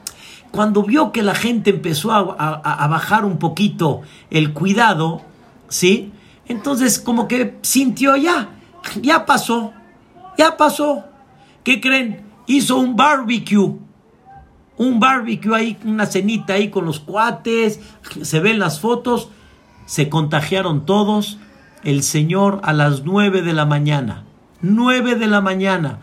[0.57, 5.21] cuando vio que la gente empezó a, bajar un poquito el cuidado,
[5.69, 6.13] ¿sí?
[6.47, 8.49] Entonces como que sintió ya,
[9.03, 9.73] ya pasó,
[10.39, 11.05] ya pasó.
[11.63, 12.25] ¿Qué creen?
[12.47, 13.75] Hizo un barbecue,
[14.79, 17.81] un barbecue ahí, una cenita ahí con los cuates,
[18.23, 19.31] se ven las fotos,
[19.87, 21.39] se contagiaron todos.
[21.85, 24.25] El Señor a las nueve de la mañana,
[24.61, 26.01] nueve de la mañana,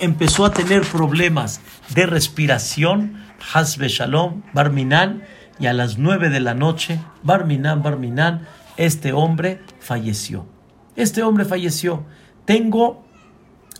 [0.00, 1.60] empezó a tener problemas
[1.94, 3.22] de respiración
[3.54, 5.22] Hasbe Shalom, Barminan,
[5.58, 8.46] y a las nueve de la noche, Barminan, Barminan,
[8.76, 10.46] este hombre falleció.
[10.96, 12.04] Este hombre falleció.
[12.46, 13.04] Tengo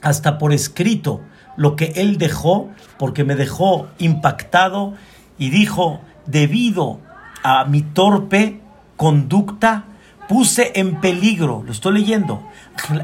[0.02, 1.22] hasta por escrito
[1.60, 4.94] lo que él dejó, porque me dejó impactado
[5.36, 7.00] y dijo, debido
[7.42, 8.62] a mi torpe
[8.96, 9.84] conducta,
[10.26, 12.42] puse en peligro, lo estoy leyendo,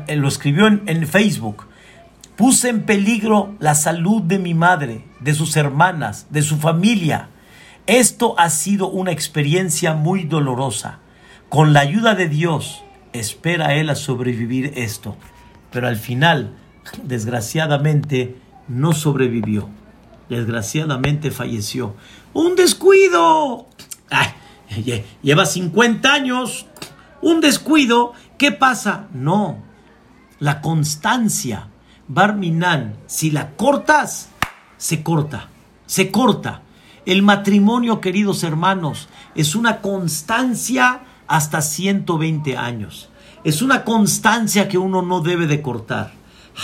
[0.09, 1.67] lo escribió en, en Facebook,
[2.37, 7.29] Puse en peligro la salud de mi madre, de sus hermanas, de su familia.
[7.87, 11.01] Esto ha sido una experiencia muy dolorosa.
[11.51, 15.17] Con la ayuda de Dios, espera él a sobrevivir esto.
[15.71, 16.55] Pero al final,
[17.05, 18.37] desgraciadamente,
[18.69, 19.69] no sobrevivió.
[20.29, 21.95] Desgraciadamente falleció.
[22.33, 23.67] ¡Un descuido!
[25.23, 26.67] lleva 50 años.
[27.23, 28.13] Un descuido.
[28.39, 29.09] ¿Qué pasa?
[29.13, 29.59] No.
[30.39, 31.69] La constancia
[32.09, 34.29] Barminan, si la cortas,
[34.77, 35.49] se corta,
[35.87, 36.63] se corta.
[37.05, 43.09] El matrimonio, queridos hermanos, es una constancia hasta 120 años.
[43.43, 46.13] Es una constancia que uno no debe de cortar.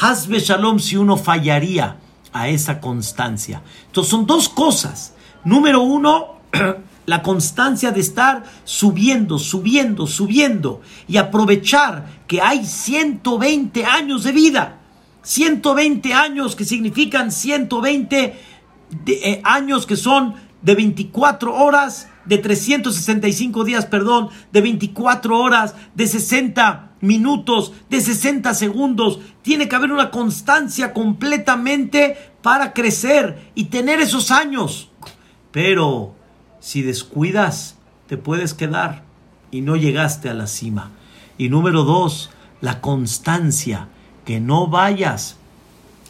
[0.01, 1.97] Hasbe Shalom si uno fallaría
[2.33, 3.63] a esa constancia.
[3.87, 5.15] Entonces son dos cosas.
[5.45, 6.41] Número uno,
[7.07, 14.79] la constancia de estar subiendo, subiendo, subiendo y aprovechar que hay 120 años de vida.
[15.23, 18.37] 120 años que significan 120
[19.07, 26.07] eh, años que son de 24 horas, de 365 días, perdón, de 24 horas, de
[26.07, 29.21] 60 minutos, de 60 segundos.
[29.43, 34.91] Tiene que haber una constancia completamente para crecer y tener esos años.
[35.51, 36.15] Pero
[36.61, 37.77] si descuidas,
[38.07, 39.03] te puedes quedar
[39.51, 40.91] y no llegaste a la cima.
[41.39, 42.31] Y número dos,
[42.61, 43.89] la constancia
[44.25, 45.37] que no vayas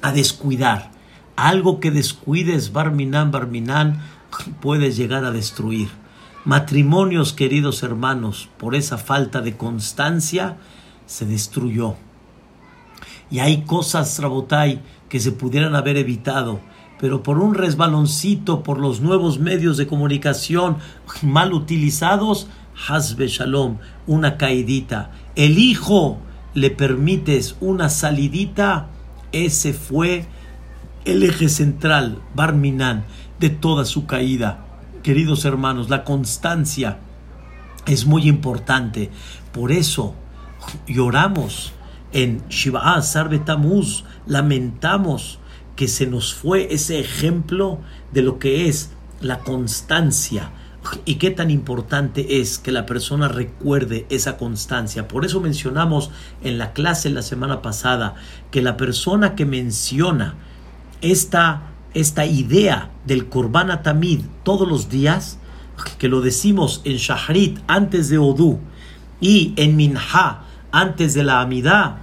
[0.03, 0.91] a descuidar.
[1.37, 4.03] Algo que descuides, Barminan, Barminan,
[4.61, 5.89] puedes llegar a destruir.
[6.45, 10.57] Matrimonios, queridos hermanos, por esa falta de constancia,
[11.07, 11.95] se destruyó.
[13.33, 16.61] Y hay cosas, Rabotai, que se pudieran haber evitado,
[17.01, 20.77] pero por un resbaloncito, por los nuevos medios de comunicación
[21.23, 22.49] mal utilizados,
[22.89, 25.13] Hasbe Shalom, una caidita.
[25.35, 26.19] El hijo
[26.53, 28.89] le permites una salidita,
[29.33, 30.27] ese fue
[31.07, 33.07] el eje central, Barminan,
[33.41, 34.67] de toda su caída.
[35.03, 36.99] Queridos hermanos, la constancia
[37.87, 39.11] es muy importante.
[39.53, 40.15] Por eso
[40.87, 41.73] lloramos
[42.13, 43.01] en Shiva.
[43.03, 45.39] Sarbe Tamuz, lamentamos
[45.77, 47.79] que se nos fue ese ejemplo
[48.13, 48.91] de lo que es
[49.21, 50.51] la constancia.
[51.05, 55.07] Y qué tan importante es que la persona recuerde esa constancia.
[55.07, 56.11] Por eso mencionamos
[56.43, 58.17] en la clase la semana pasada
[58.51, 60.35] que la persona que menciona
[61.01, 65.39] esta, esta idea del Korban Tamid todos los días,
[65.99, 68.59] que lo decimos en Shahrit antes de Odú
[69.21, 70.43] y en Minha
[70.73, 71.99] antes de la Amidá,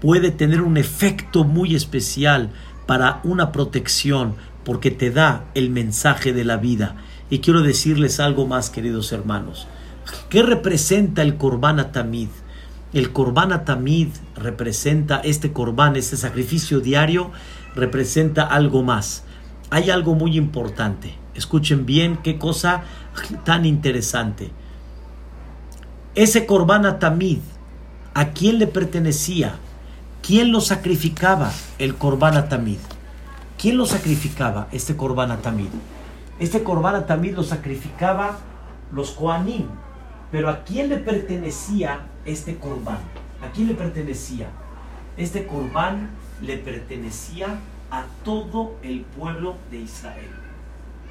[0.00, 2.50] puede tener un efecto muy especial
[2.86, 4.34] para una protección
[4.64, 6.96] porque te da el mensaje de la vida.
[7.30, 9.66] Y quiero decirles algo más, queridos hermanos.
[10.28, 12.28] ¿Qué representa el Korban Tamid?
[12.92, 17.30] El Korban Tamid representa este Korban, este sacrificio diario,
[17.74, 19.24] representa algo más.
[19.70, 21.14] Hay algo muy importante.
[21.34, 22.82] Escuchen bien qué cosa
[23.44, 24.50] tan interesante.
[26.14, 27.38] Ese Korban Tamid,
[28.14, 29.56] ¿a quién le pertenecía?
[30.22, 31.52] ¿Quién lo sacrificaba?
[31.78, 32.78] El Korban Tamid.
[33.58, 34.68] ¿Quién lo sacrificaba?
[34.72, 35.70] Este Korban Tamid.
[36.38, 38.38] Este Korban Tamid lo sacrificaba
[38.92, 39.66] los Koanim.
[40.30, 42.98] Pero ¿a quién le pertenecía este Korban?
[43.42, 44.48] ¿A quién le pertenecía?
[45.16, 46.10] Este Korban
[46.40, 47.58] le pertenecía
[47.90, 50.30] a todo el pueblo de Israel.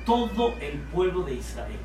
[0.06, 1.80] Todo el pueblo de Israel.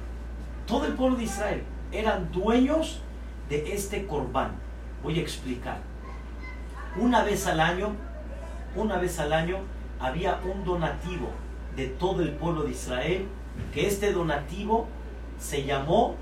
[0.67, 1.63] Todo el pueblo de Israel
[1.93, 3.01] eran dueños
[3.49, 4.66] de este Korban.
[5.07, 5.79] Voy a explicar.
[6.97, 7.93] Una vez al año,
[8.75, 9.59] una vez al año
[10.01, 11.29] había un donativo
[11.77, 13.29] de todo el pueblo de Israel,
[13.73, 14.89] que este donativo
[15.39, 16.17] se llamó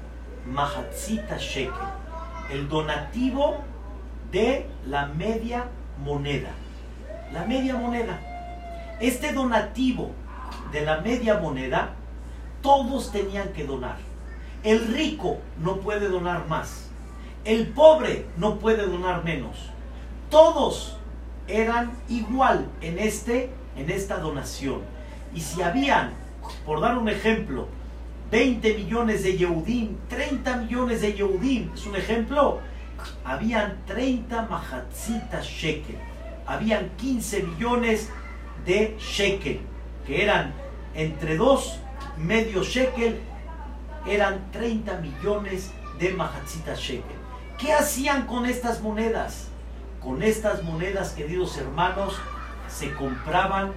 [0.47, 1.72] Mahatzita Shekel,
[2.53, 3.57] el donativo
[4.30, 5.64] de la media
[6.05, 6.51] moneda.
[7.32, 8.20] La media moneda.
[9.01, 10.11] Este donativo
[10.72, 11.95] de la media moneda,
[12.61, 13.97] todos tenían que donar.
[14.62, 16.91] El rico no puede donar más.
[17.45, 19.71] El pobre no puede donar menos.
[20.31, 20.97] Todos
[21.47, 24.81] eran igual en, este, en esta donación.
[25.35, 26.13] Y si habían,
[26.65, 27.69] por dar un ejemplo,
[28.31, 32.61] 20 millones de Yehudim, 30 millones de Yehudim, es un ejemplo,
[33.25, 35.99] habían 30 Mahatzitas Shekel,
[36.47, 38.09] habían 15 millones
[38.65, 39.61] de Shekel,
[40.07, 40.55] que eran
[40.95, 41.79] entre dos
[42.17, 43.21] medio Shekel,
[44.07, 47.24] eran 30 millones de Mahatzitas Shekel.
[47.59, 49.49] ¿Qué hacían con estas monedas?
[50.03, 52.15] Con estas monedas, queridos hermanos,
[52.69, 53.73] se compraban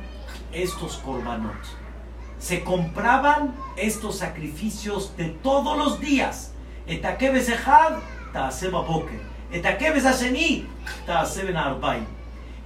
[0.51, 1.55] estos korbanot.
[2.39, 6.53] Se compraban estos sacrificios de todos los días.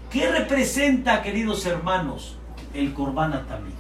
[0.10, 2.38] ¿Qué representa, queridos hermanos,
[2.74, 3.74] el korban atamid?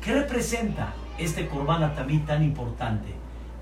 [0.00, 3.14] ¿Qué representa este korban atamid tan importante?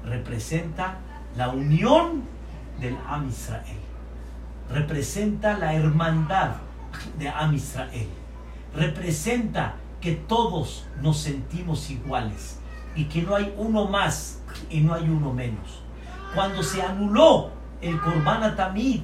[0.05, 0.99] Representa
[1.37, 2.34] la unión
[2.81, 3.79] del Am Israel.
[4.71, 6.57] Representa la hermandad
[7.19, 8.09] de Am Israel
[8.75, 12.59] representa que todos nos sentimos iguales
[12.95, 15.83] y que no hay uno más y no hay uno menos.
[16.35, 17.51] Cuando se anuló
[17.81, 19.01] el Korban Tamid,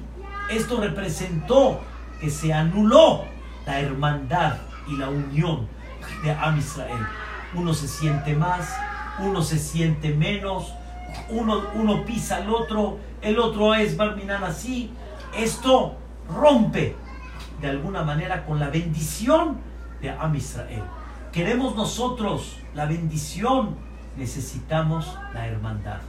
[0.49, 1.79] esto representó
[2.19, 3.23] que se anuló
[3.65, 4.57] la hermandad
[4.87, 5.67] y la unión
[6.23, 7.07] de Am Israel.
[7.53, 8.75] Uno se siente más,
[9.19, 10.73] uno se siente menos,
[11.29, 14.91] uno, uno pisa al otro, el otro es Barminan así.
[15.37, 15.95] Esto
[16.29, 16.95] rompe
[17.61, 19.57] de alguna manera con la bendición
[20.01, 20.83] de Am Israel.
[21.31, 23.75] Queremos nosotros la bendición,
[24.17, 26.01] necesitamos la hermandad.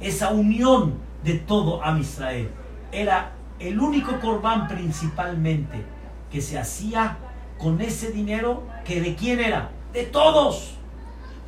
[0.00, 0.94] Esa unión
[1.24, 2.50] de todo Am Israel
[2.92, 5.84] era el único corbán principalmente
[6.30, 7.18] que se hacía
[7.58, 9.70] con ese dinero que de quién era?
[9.92, 10.76] De todos.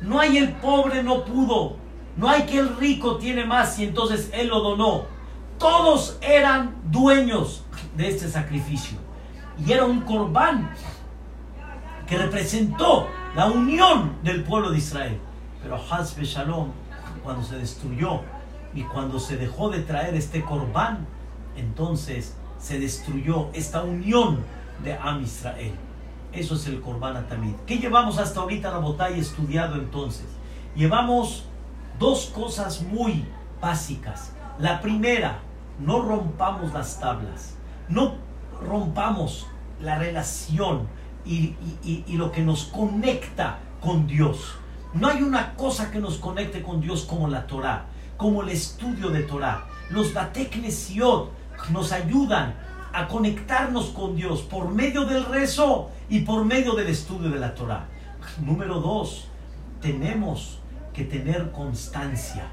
[0.01, 1.77] No hay el pobre no pudo.
[2.15, 5.05] No hay que el rico tiene más y entonces él lo donó.
[5.57, 7.63] Todos eran dueños
[7.95, 8.97] de este sacrificio
[9.65, 10.71] y era un corbán
[12.07, 15.19] que representó la unión del pueblo de Israel.
[15.61, 16.69] Pero Hazbe Shalom,
[17.23, 18.21] cuando se destruyó
[18.75, 21.07] y cuando se dejó de traer este corbán,
[21.55, 24.39] entonces se destruyó esta unión
[24.83, 25.73] de Am Israel.
[26.31, 27.53] Eso es el Korban Atamid.
[27.67, 30.25] ¿Qué llevamos hasta ahorita, la y estudiado entonces?
[30.75, 31.45] Llevamos
[31.99, 33.25] dos cosas muy
[33.61, 34.33] básicas.
[34.59, 35.39] La primera,
[35.79, 37.55] no rompamos las tablas,
[37.89, 38.15] no
[38.61, 39.47] rompamos
[39.81, 40.87] la relación
[41.25, 41.55] y,
[42.09, 44.55] lo que nos conecta con Dios.
[44.93, 47.85] No hay una cosa que nos conecte con Dios como la Torah,
[48.17, 49.65] como el estudio de Torah.
[49.89, 51.31] Los Bateknesiot
[51.71, 52.55] nos ayudan
[52.93, 57.55] a conectarnos con Dios por medio del rezo y por medio del estudio de la
[57.55, 57.87] Torah.
[58.39, 59.27] Número dos,
[59.81, 60.59] tenemos
[60.93, 62.47] que tener constancia,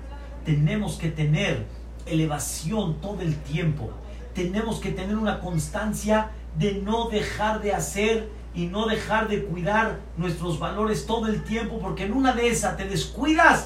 [0.44, 1.66] tenemos que tener
[2.06, 3.90] elevación todo el tiempo,
[4.34, 10.00] tenemos que tener una constancia de no dejar de hacer y no dejar de cuidar
[10.16, 13.62] nuestros valores todo el tiempo, porque en una de esas te descuidas,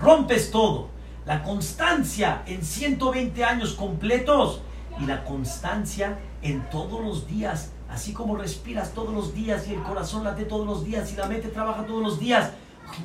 [0.00, 0.88] rompes todo.
[1.24, 4.62] La constancia en 120 años completos
[5.00, 9.82] y la constancia en todos los días, así como respiras todos los días y el
[9.82, 12.52] corazón late todos los días y la mente trabaja todos los días,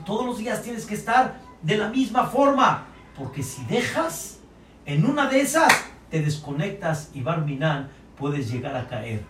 [0.05, 4.39] todos los días tienes que estar de la misma forma, porque si dejas,
[4.86, 5.71] en una de esas
[6.09, 9.23] te desconectas y Barminan puedes llegar a caer.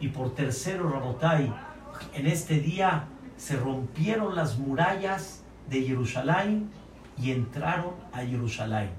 [0.00, 1.52] Y por tercero, Rabotai,
[2.14, 3.04] en este día
[3.36, 6.70] se rompieron las murallas de Jerusalén
[7.20, 8.90] y entraron a Jerusalén.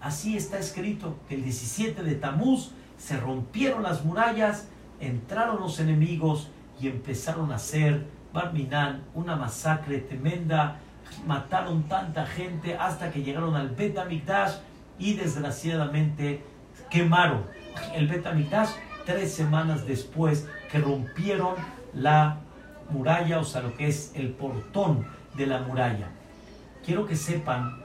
[0.00, 4.68] Así está escrito que el 17 de Tamuz se rompieron las murallas,
[5.00, 6.48] entraron los enemigos
[6.80, 10.78] y empezaron a hacer Barminan una masacre tremenda.
[11.26, 13.98] Mataron tanta gente hasta que llegaron al Bet
[14.98, 16.44] y desgraciadamente
[16.90, 17.44] quemaron
[17.94, 18.26] el Bet
[19.04, 21.54] tres semanas después que rompieron
[21.94, 22.38] la
[22.90, 26.08] muralla, o sea, lo que es el portón de la muralla.
[26.84, 27.82] Quiero que sepan,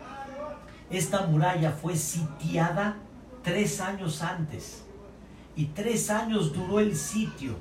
[0.90, 2.96] esta muralla fue sitiada
[3.44, 4.86] tres años antes
[5.56, 7.56] y tres años duró el sitio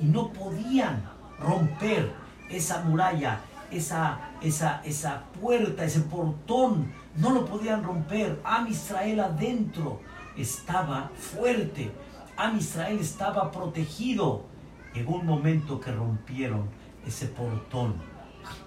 [0.00, 1.02] y no podían
[1.40, 2.12] romper
[2.52, 3.40] esa muralla,
[3.70, 8.40] esa, esa, esa puerta, ese portón, no lo podían romper.
[8.44, 10.00] Am Israel adentro
[10.36, 11.92] estaba fuerte
[12.36, 14.44] Am Israel estaba protegido.
[14.94, 16.68] Llegó un momento que rompieron
[17.06, 17.94] ese portón.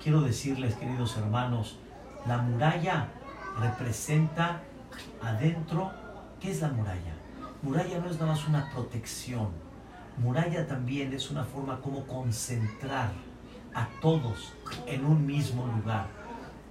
[0.01, 1.77] Quiero decirles, queridos hermanos,
[2.27, 3.09] la muralla
[3.59, 4.61] representa
[5.21, 5.91] adentro,
[6.39, 7.13] ¿qué es la muralla?
[7.63, 9.49] Muralla no es nada más una protección.
[10.17, 13.11] Muralla también es una forma como concentrar
[13.75, 14.53] a todos
[14.87, 16.07] en un mismo lugar,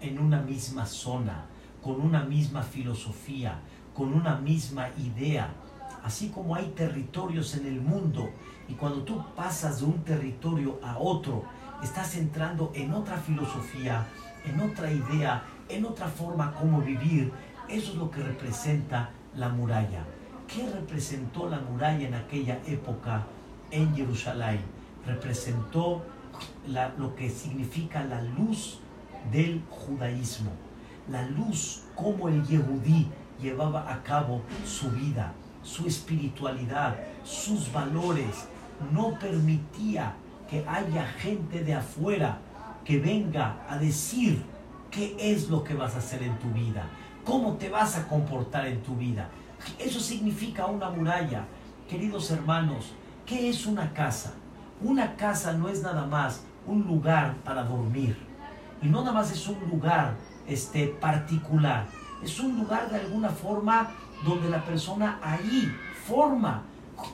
[0.00, 1.44] en una misma zona,
[1.80, 3.60] con una misma filosofía,
[3.94, 5.54] con una misma idea
[6.04, 8.30] así como hay territorios en el mundo
[8.68, 11.44] y cuando tú pasas de un territorio a otro,
[11.82, 14.06] estás entrando en otra filosofía,
[14.44, 17.32] en otra idea, en otra forma como vivir.
[17.68, 20.04] Eso es lo que representa la muralla.
[20.46, 23.24] ¿Qué representó la muralla en aquella época
[23.70, 24.60] en Jerusalén?
[25.06, 26.04] Representó
[26.98, 28.80] lo que significa la luz
[29.30, 30.50] del judaísmo,
[31.10, 33.08] la luz como el yehudí
[33.40, 38.46] llevaba a cabo su vida su espiritualidad, sus valores,
[38.92, 40.14] no permitía
[40.48, 42.38] que haya gente de afuera
[42.84, 44.44] que venga a decir
[44.90, 46.86] qué es lo que vas a hacer en tu vida,
[47.24, 49.30] cómo te vas a comportar en tu vida.
[49.78, 51.46] Eso significa una muralla.
[51.88, 52.92] Queridos hermanos,
[53.24, 54.34] ¿qué es una casa?
[54.84, 58.14] Una casa no es nada más un lugar para dormir.
[58.82, 60.14] Y no nada más es un lugar
[60.46, 61.86] este, particular.
[62.22, 63.92] Es un lugar de alguna forma
[64.26, 65.74] donde la persona ahí
[66.06, 66.64] forma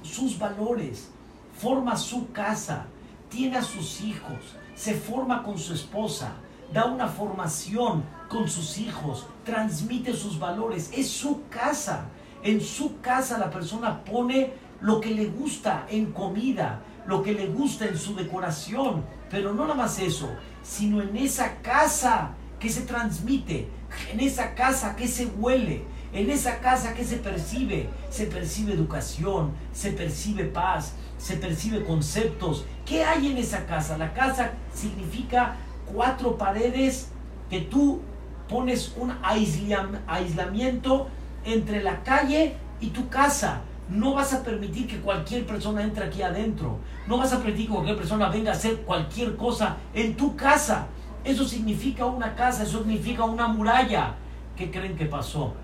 [0.03, 1.13] sus valores,
[1.57, 2.87] forma su casa,
[3.29, 6.33] tiene a sus hijos, se forma con su esposa,
[6.73, 12.07] da una formación con sus hijos, transmite sus valores, es su casa.
[12.43, 17.47] En su casa la persona pone lo que le gusta en comida, lo que le
[17.47, 20.29] gusta en su decoración, pero no nada más eso,
[20.63, 23.69] sino en esa casa que se transmite,
[24.13, 29.53] en esa casa que se huele, en esa casa que se percibe, se percibe educación,
[29.73, 32.65] se percibe paz, se percibe conceptos.
[32.85, 33.97] ¿Qué hay en esa casa?
[33.97, 35.57] La casa significa
[35.93, 37.09] cuatro paredes
[37.49, 38.01] que tú
[38.49, 41.09] pones un aislamiento
[41.45, 43.63] entre la calle y tu casa.
[43.91, 46.79] No vas a permitir que cualquier persona entre aquí adentro.
[47.07, 50.87] No vas a permitir que cualquier persona venga a hacer cualquier cosa en tu casa.
[51.25, 54.15] Eso significa una casa, eso significa una muralla.
[54.57, 55.55] ¿Qué creen que pasó?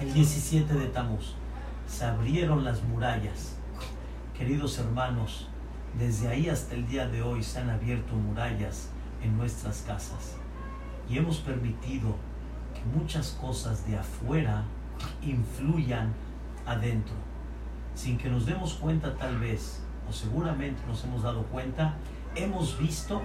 [0.00, 1.34] el 17 de Tamuz.
[1.86, 3.56] Se abrieron las murallas.
[4.36, 5.48] Queridos hermanos,
[5.98, 8.88] desde ahí hasta el día de hoy se han abierto murallas
[9.22, 10.36] en nuestras casas
[11.08, 12.16] y hemos permitido
[12.74, 14.64] que muchas cosas de afuera
[15.22, 16.12] influyan
[16.66, 17.14] adentro.
[17.94, 21.94] Sin que nos demos cuenta tal vez, o seguramente nos hemos dado cuenta,
[22.34, 23.22] hemos visto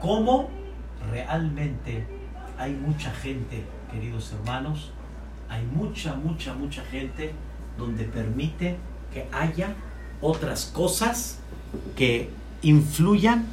[0.00, 0.50] cómo
[1.10, 2.06] realmente
[2.58, 4.90] hay mucha gente queridos hermanos,
[5.48, 7.32] hay mucha, mucha, mucha gente
[7.78, 8.76] donde permite
[9.12, 9.74] que haya
[10.20, 11.38] otras cosas
[11.94, 12.30] que
[12.62, 13.46] influyan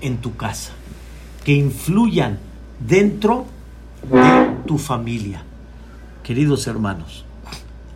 [0.00, 0.72] en tu casa,
[1.44, 2.38] que influyan
[2.78, 3.46] dentro
[4.02, 5.42] de tu familia.
[6.22, 7.24] Queridos hermanos,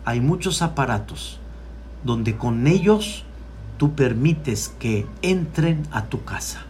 [0.03, 1.39] hay muchos aparatos
[2.05, 3.25] donde con ellos
[3.77, 6.61] tú permites que entren a tu casa.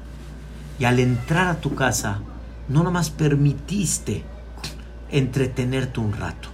[0.80, 2.20] Y al entrar a tu casa,
[2.68, 4.24] no nomás permitiste
[5.12, 6.50] entretenerte un rato.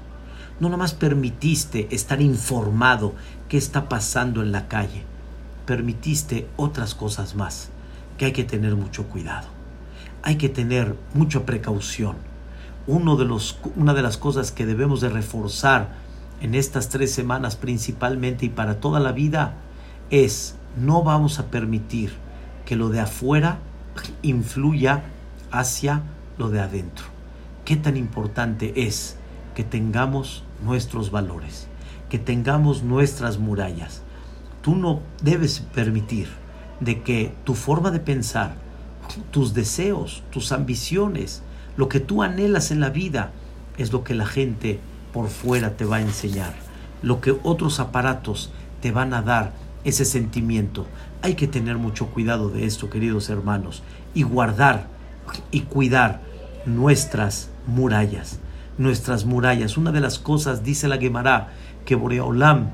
[0.60, 3.16] No nomás permitiste estar informado
[3.48, 5.04] qué está pasando en la calle.
[5.66, 7.70] Permitiste otras cosas más
[8.18, 9.48] que hay que tener mucho cuidado.
[10.24, 12.16] Hay que tener mucha precaución.
[12.86, 15.96] Uno de los, una de las cosas que debemos de reforzar
[16.42, 19.56] en estas tres semanas principalmente y para toda la vida
[20.10, 22.14] es no vamos a permitir
[22.66, 23.60] que lo de afuera
[24.22, 25.04] influya
[25.52, 26.02] hacia
[26.38, 27.06] lo de adentro.
[27.66, 29.18] ¿Qué tan importante es
[29.56, 31.68] que tengamos nuestros valores,
[32.10, 34.02] que tengamos nuestras murallas?
[34.62, 36.30] Tú no debes permitir
[36.80, 38.56] de que tu forma de pensar,
[39.32, 41.44] tus deseos, tus ambiciones,
[41.78, 43.32] lo que tú anhelas en la vida,
[43.78, 44.80] es lo que la gente
[45.14, 46.54] por fuera te va a enseñar,
[47.02, 48.52] lo que otros aparatos
[48.82, 49.54] te van a dar
[49.84, 50.86] ese sentimiento.
[51.22, 53.84] Hay que tener mucho cuidado de esto, queridos hermanos,
[54.14, 54.88] y guardar
[55.52, 56.22] y cuidar
[56.66, 58.40] nuestras murallas.
[58.78, 59.78] Nuestras murallas.
[59.78, 61.50] Una de las cosas, dice la Gemara,
[61.86, 62.72] que Boreolam,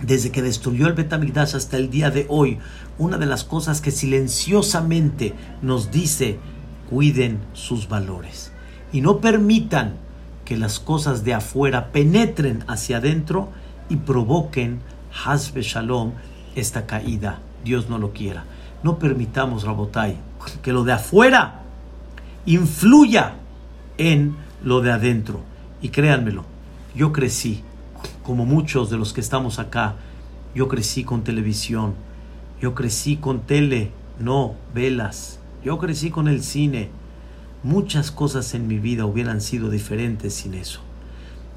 [0.00, 2.58] desde que destruyó el Betamigdash hasta el día de hoy,
[2.98, 6.38] una de las cosas que silenciosamente nos dice,
[6.88, 8.52] cuiden sus valores
[8.92, 9.96] y no permitan
[10.46, 13.50] que las cosas de afuera penetren hacia adentro
[13.90, 14.80] y provoquen
[15.26, 16.12] Hasbe Shalom
[16.54, 17.40] esta caída.
[17.64, 18.44] Dios no lo quiera.
[18.82, 20.16] No permitamos, Rabotai,
[20.62, 21.62] que lo de afuera
[22.46, 23.34] influya
[23.98, 25.40] en lo de adentro.
[25.82, 26.44] Y créanmelo,
[26.94, 27.62] yo crecí,
[28.22, 29.96] como muchos de los que estamos acá,
[30.54, 31.94] yo crecí con televisión,
[32.60, 36.88] yo crecí con tele, no velas, yo crecí con el cine.
[37.66, 40.82] Muchas cosas en mi vida hubieran sido diferentes sin eso.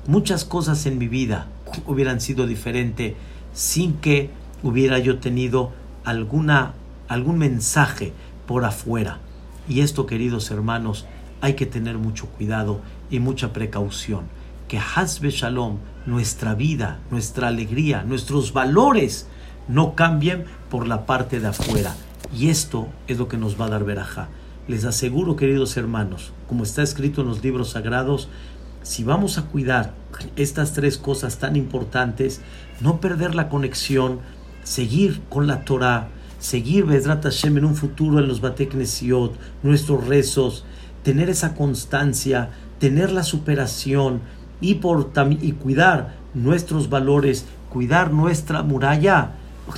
[0.08, 1.46] Muchas cosas en mi vida
[1.86, 3.14] hubieran sido diferentes
[3.54, 4.32] sin que
[4.64, 5.72] hubiera yo tenido
[6.04, 6.74] alguna,
[7.10, 8.12] algún mensaje
[8.48, 9.20] por afuera.
[9.68, 11.06] Y esto, queridos hermanos,
[11.42, 12.82] hay que tener mucho cuidado
[13.12, 14.22] y mucha precaución.
[14.68, 19.28] Que Hasbe Shalom, nuestra vida, nuestra alegría, nuestros valores
[19.68, 21.96] no cambien por la parte de afuera.
[22.36, 24.30] Y esto es lo que nos va a dar veraja.
[24.70, 28.30] Les aseguro, queridos hermanos, como está escrito en los libros sagrados,
[28.84, 29.96] si vamos a cuidar
[30.36, 32.42] estas tres cosas tan importantes,
[32.80, 34.20] no perder la conexión,
[34.64, 40.66] seguir con la Torah, seguir Vedrat Hashem en un futuro en los Bateknesiot, nuestros rezos,
[41.02, 44.22] tener esa constancia, tener la superación
[44.62, 45.12] y, por,
[45.42, 49.32] y cuidar nuestros valores, cuidar nuestra muralla,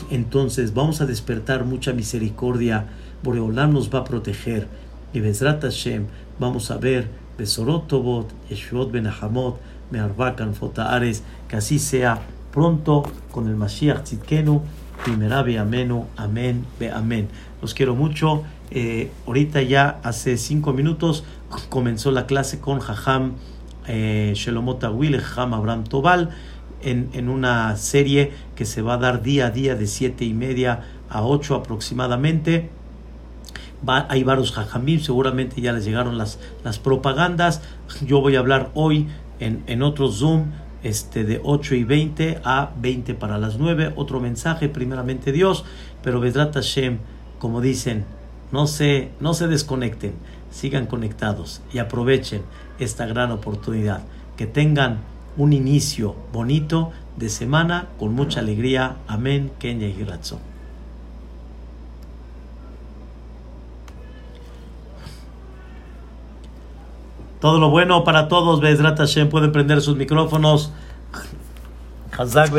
[0.10, 2.88] entonces vamos a despertar mucha misericordia.
[3.24, 4.68] Boreolam nos va a proteger.
[5.14, 6.05] Y Bezrat Hashem,
[6.39, 9.59] vamos a ver Besorot Tobot, Yeshua Benahamot,
[9.91, 14.62] Mearbakan Fotaares, que así sea pronto con el Mashiach Tzidkenu,
[15.03, 17.28] primera be amenu, amén, be amén.
[17.62, 18.43] Los quiero mucho.
[18.70, 21.26] Eh, ahorita ya hace cinco minutos
[21.70, 23.34] comenzó la clase con Jajam
[23.88, 26.30] eh, Shelomot Awil, Jajam Abraham Tobal,
[26.82, 30.34] en, en, una serie que se va a dar día a día de siete y
[30.34, 32.70] media a ocho aproximadamente
[33.88, 37.62] hay varios jajamim, seguramente ya les llegaron las, las propagandas.
[38.06, 39.08] Yo voy a hablar hoy
[39.40, 40.52] en, en otro Zoom
[40.84, 43.94] este, de 8 y 20 a 20 para las 9.
[43.96, 45.66] Otro mensaje, primeramente Dios,
[46.04, 47.00] pero Vedrat Hashem,
[47.40, 48.06] como dicen,
[48.52, 50.14] no se, no se desconecten,
[50.52, 52.44] sigan conectados y aprovechen
[52.80, 54.04] esta gran oportunidad.
[54.38, 55.00] Que tengan
[55.38, 58.98] un inicio bonito de semana con mucha alegría.
[59.08, 59.52] Amén.
[59.60, 60.51] Kenya y.
[67.42, 68.62] Todo lo bueno para todos.
[68.62, 70.72] Bezrat Hashem pueden prender sus micrófonos.
[72.16, 72.54] Hazak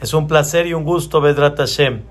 [0.00, 2.02] Es un placer y un gusto, Bezrat Hashem.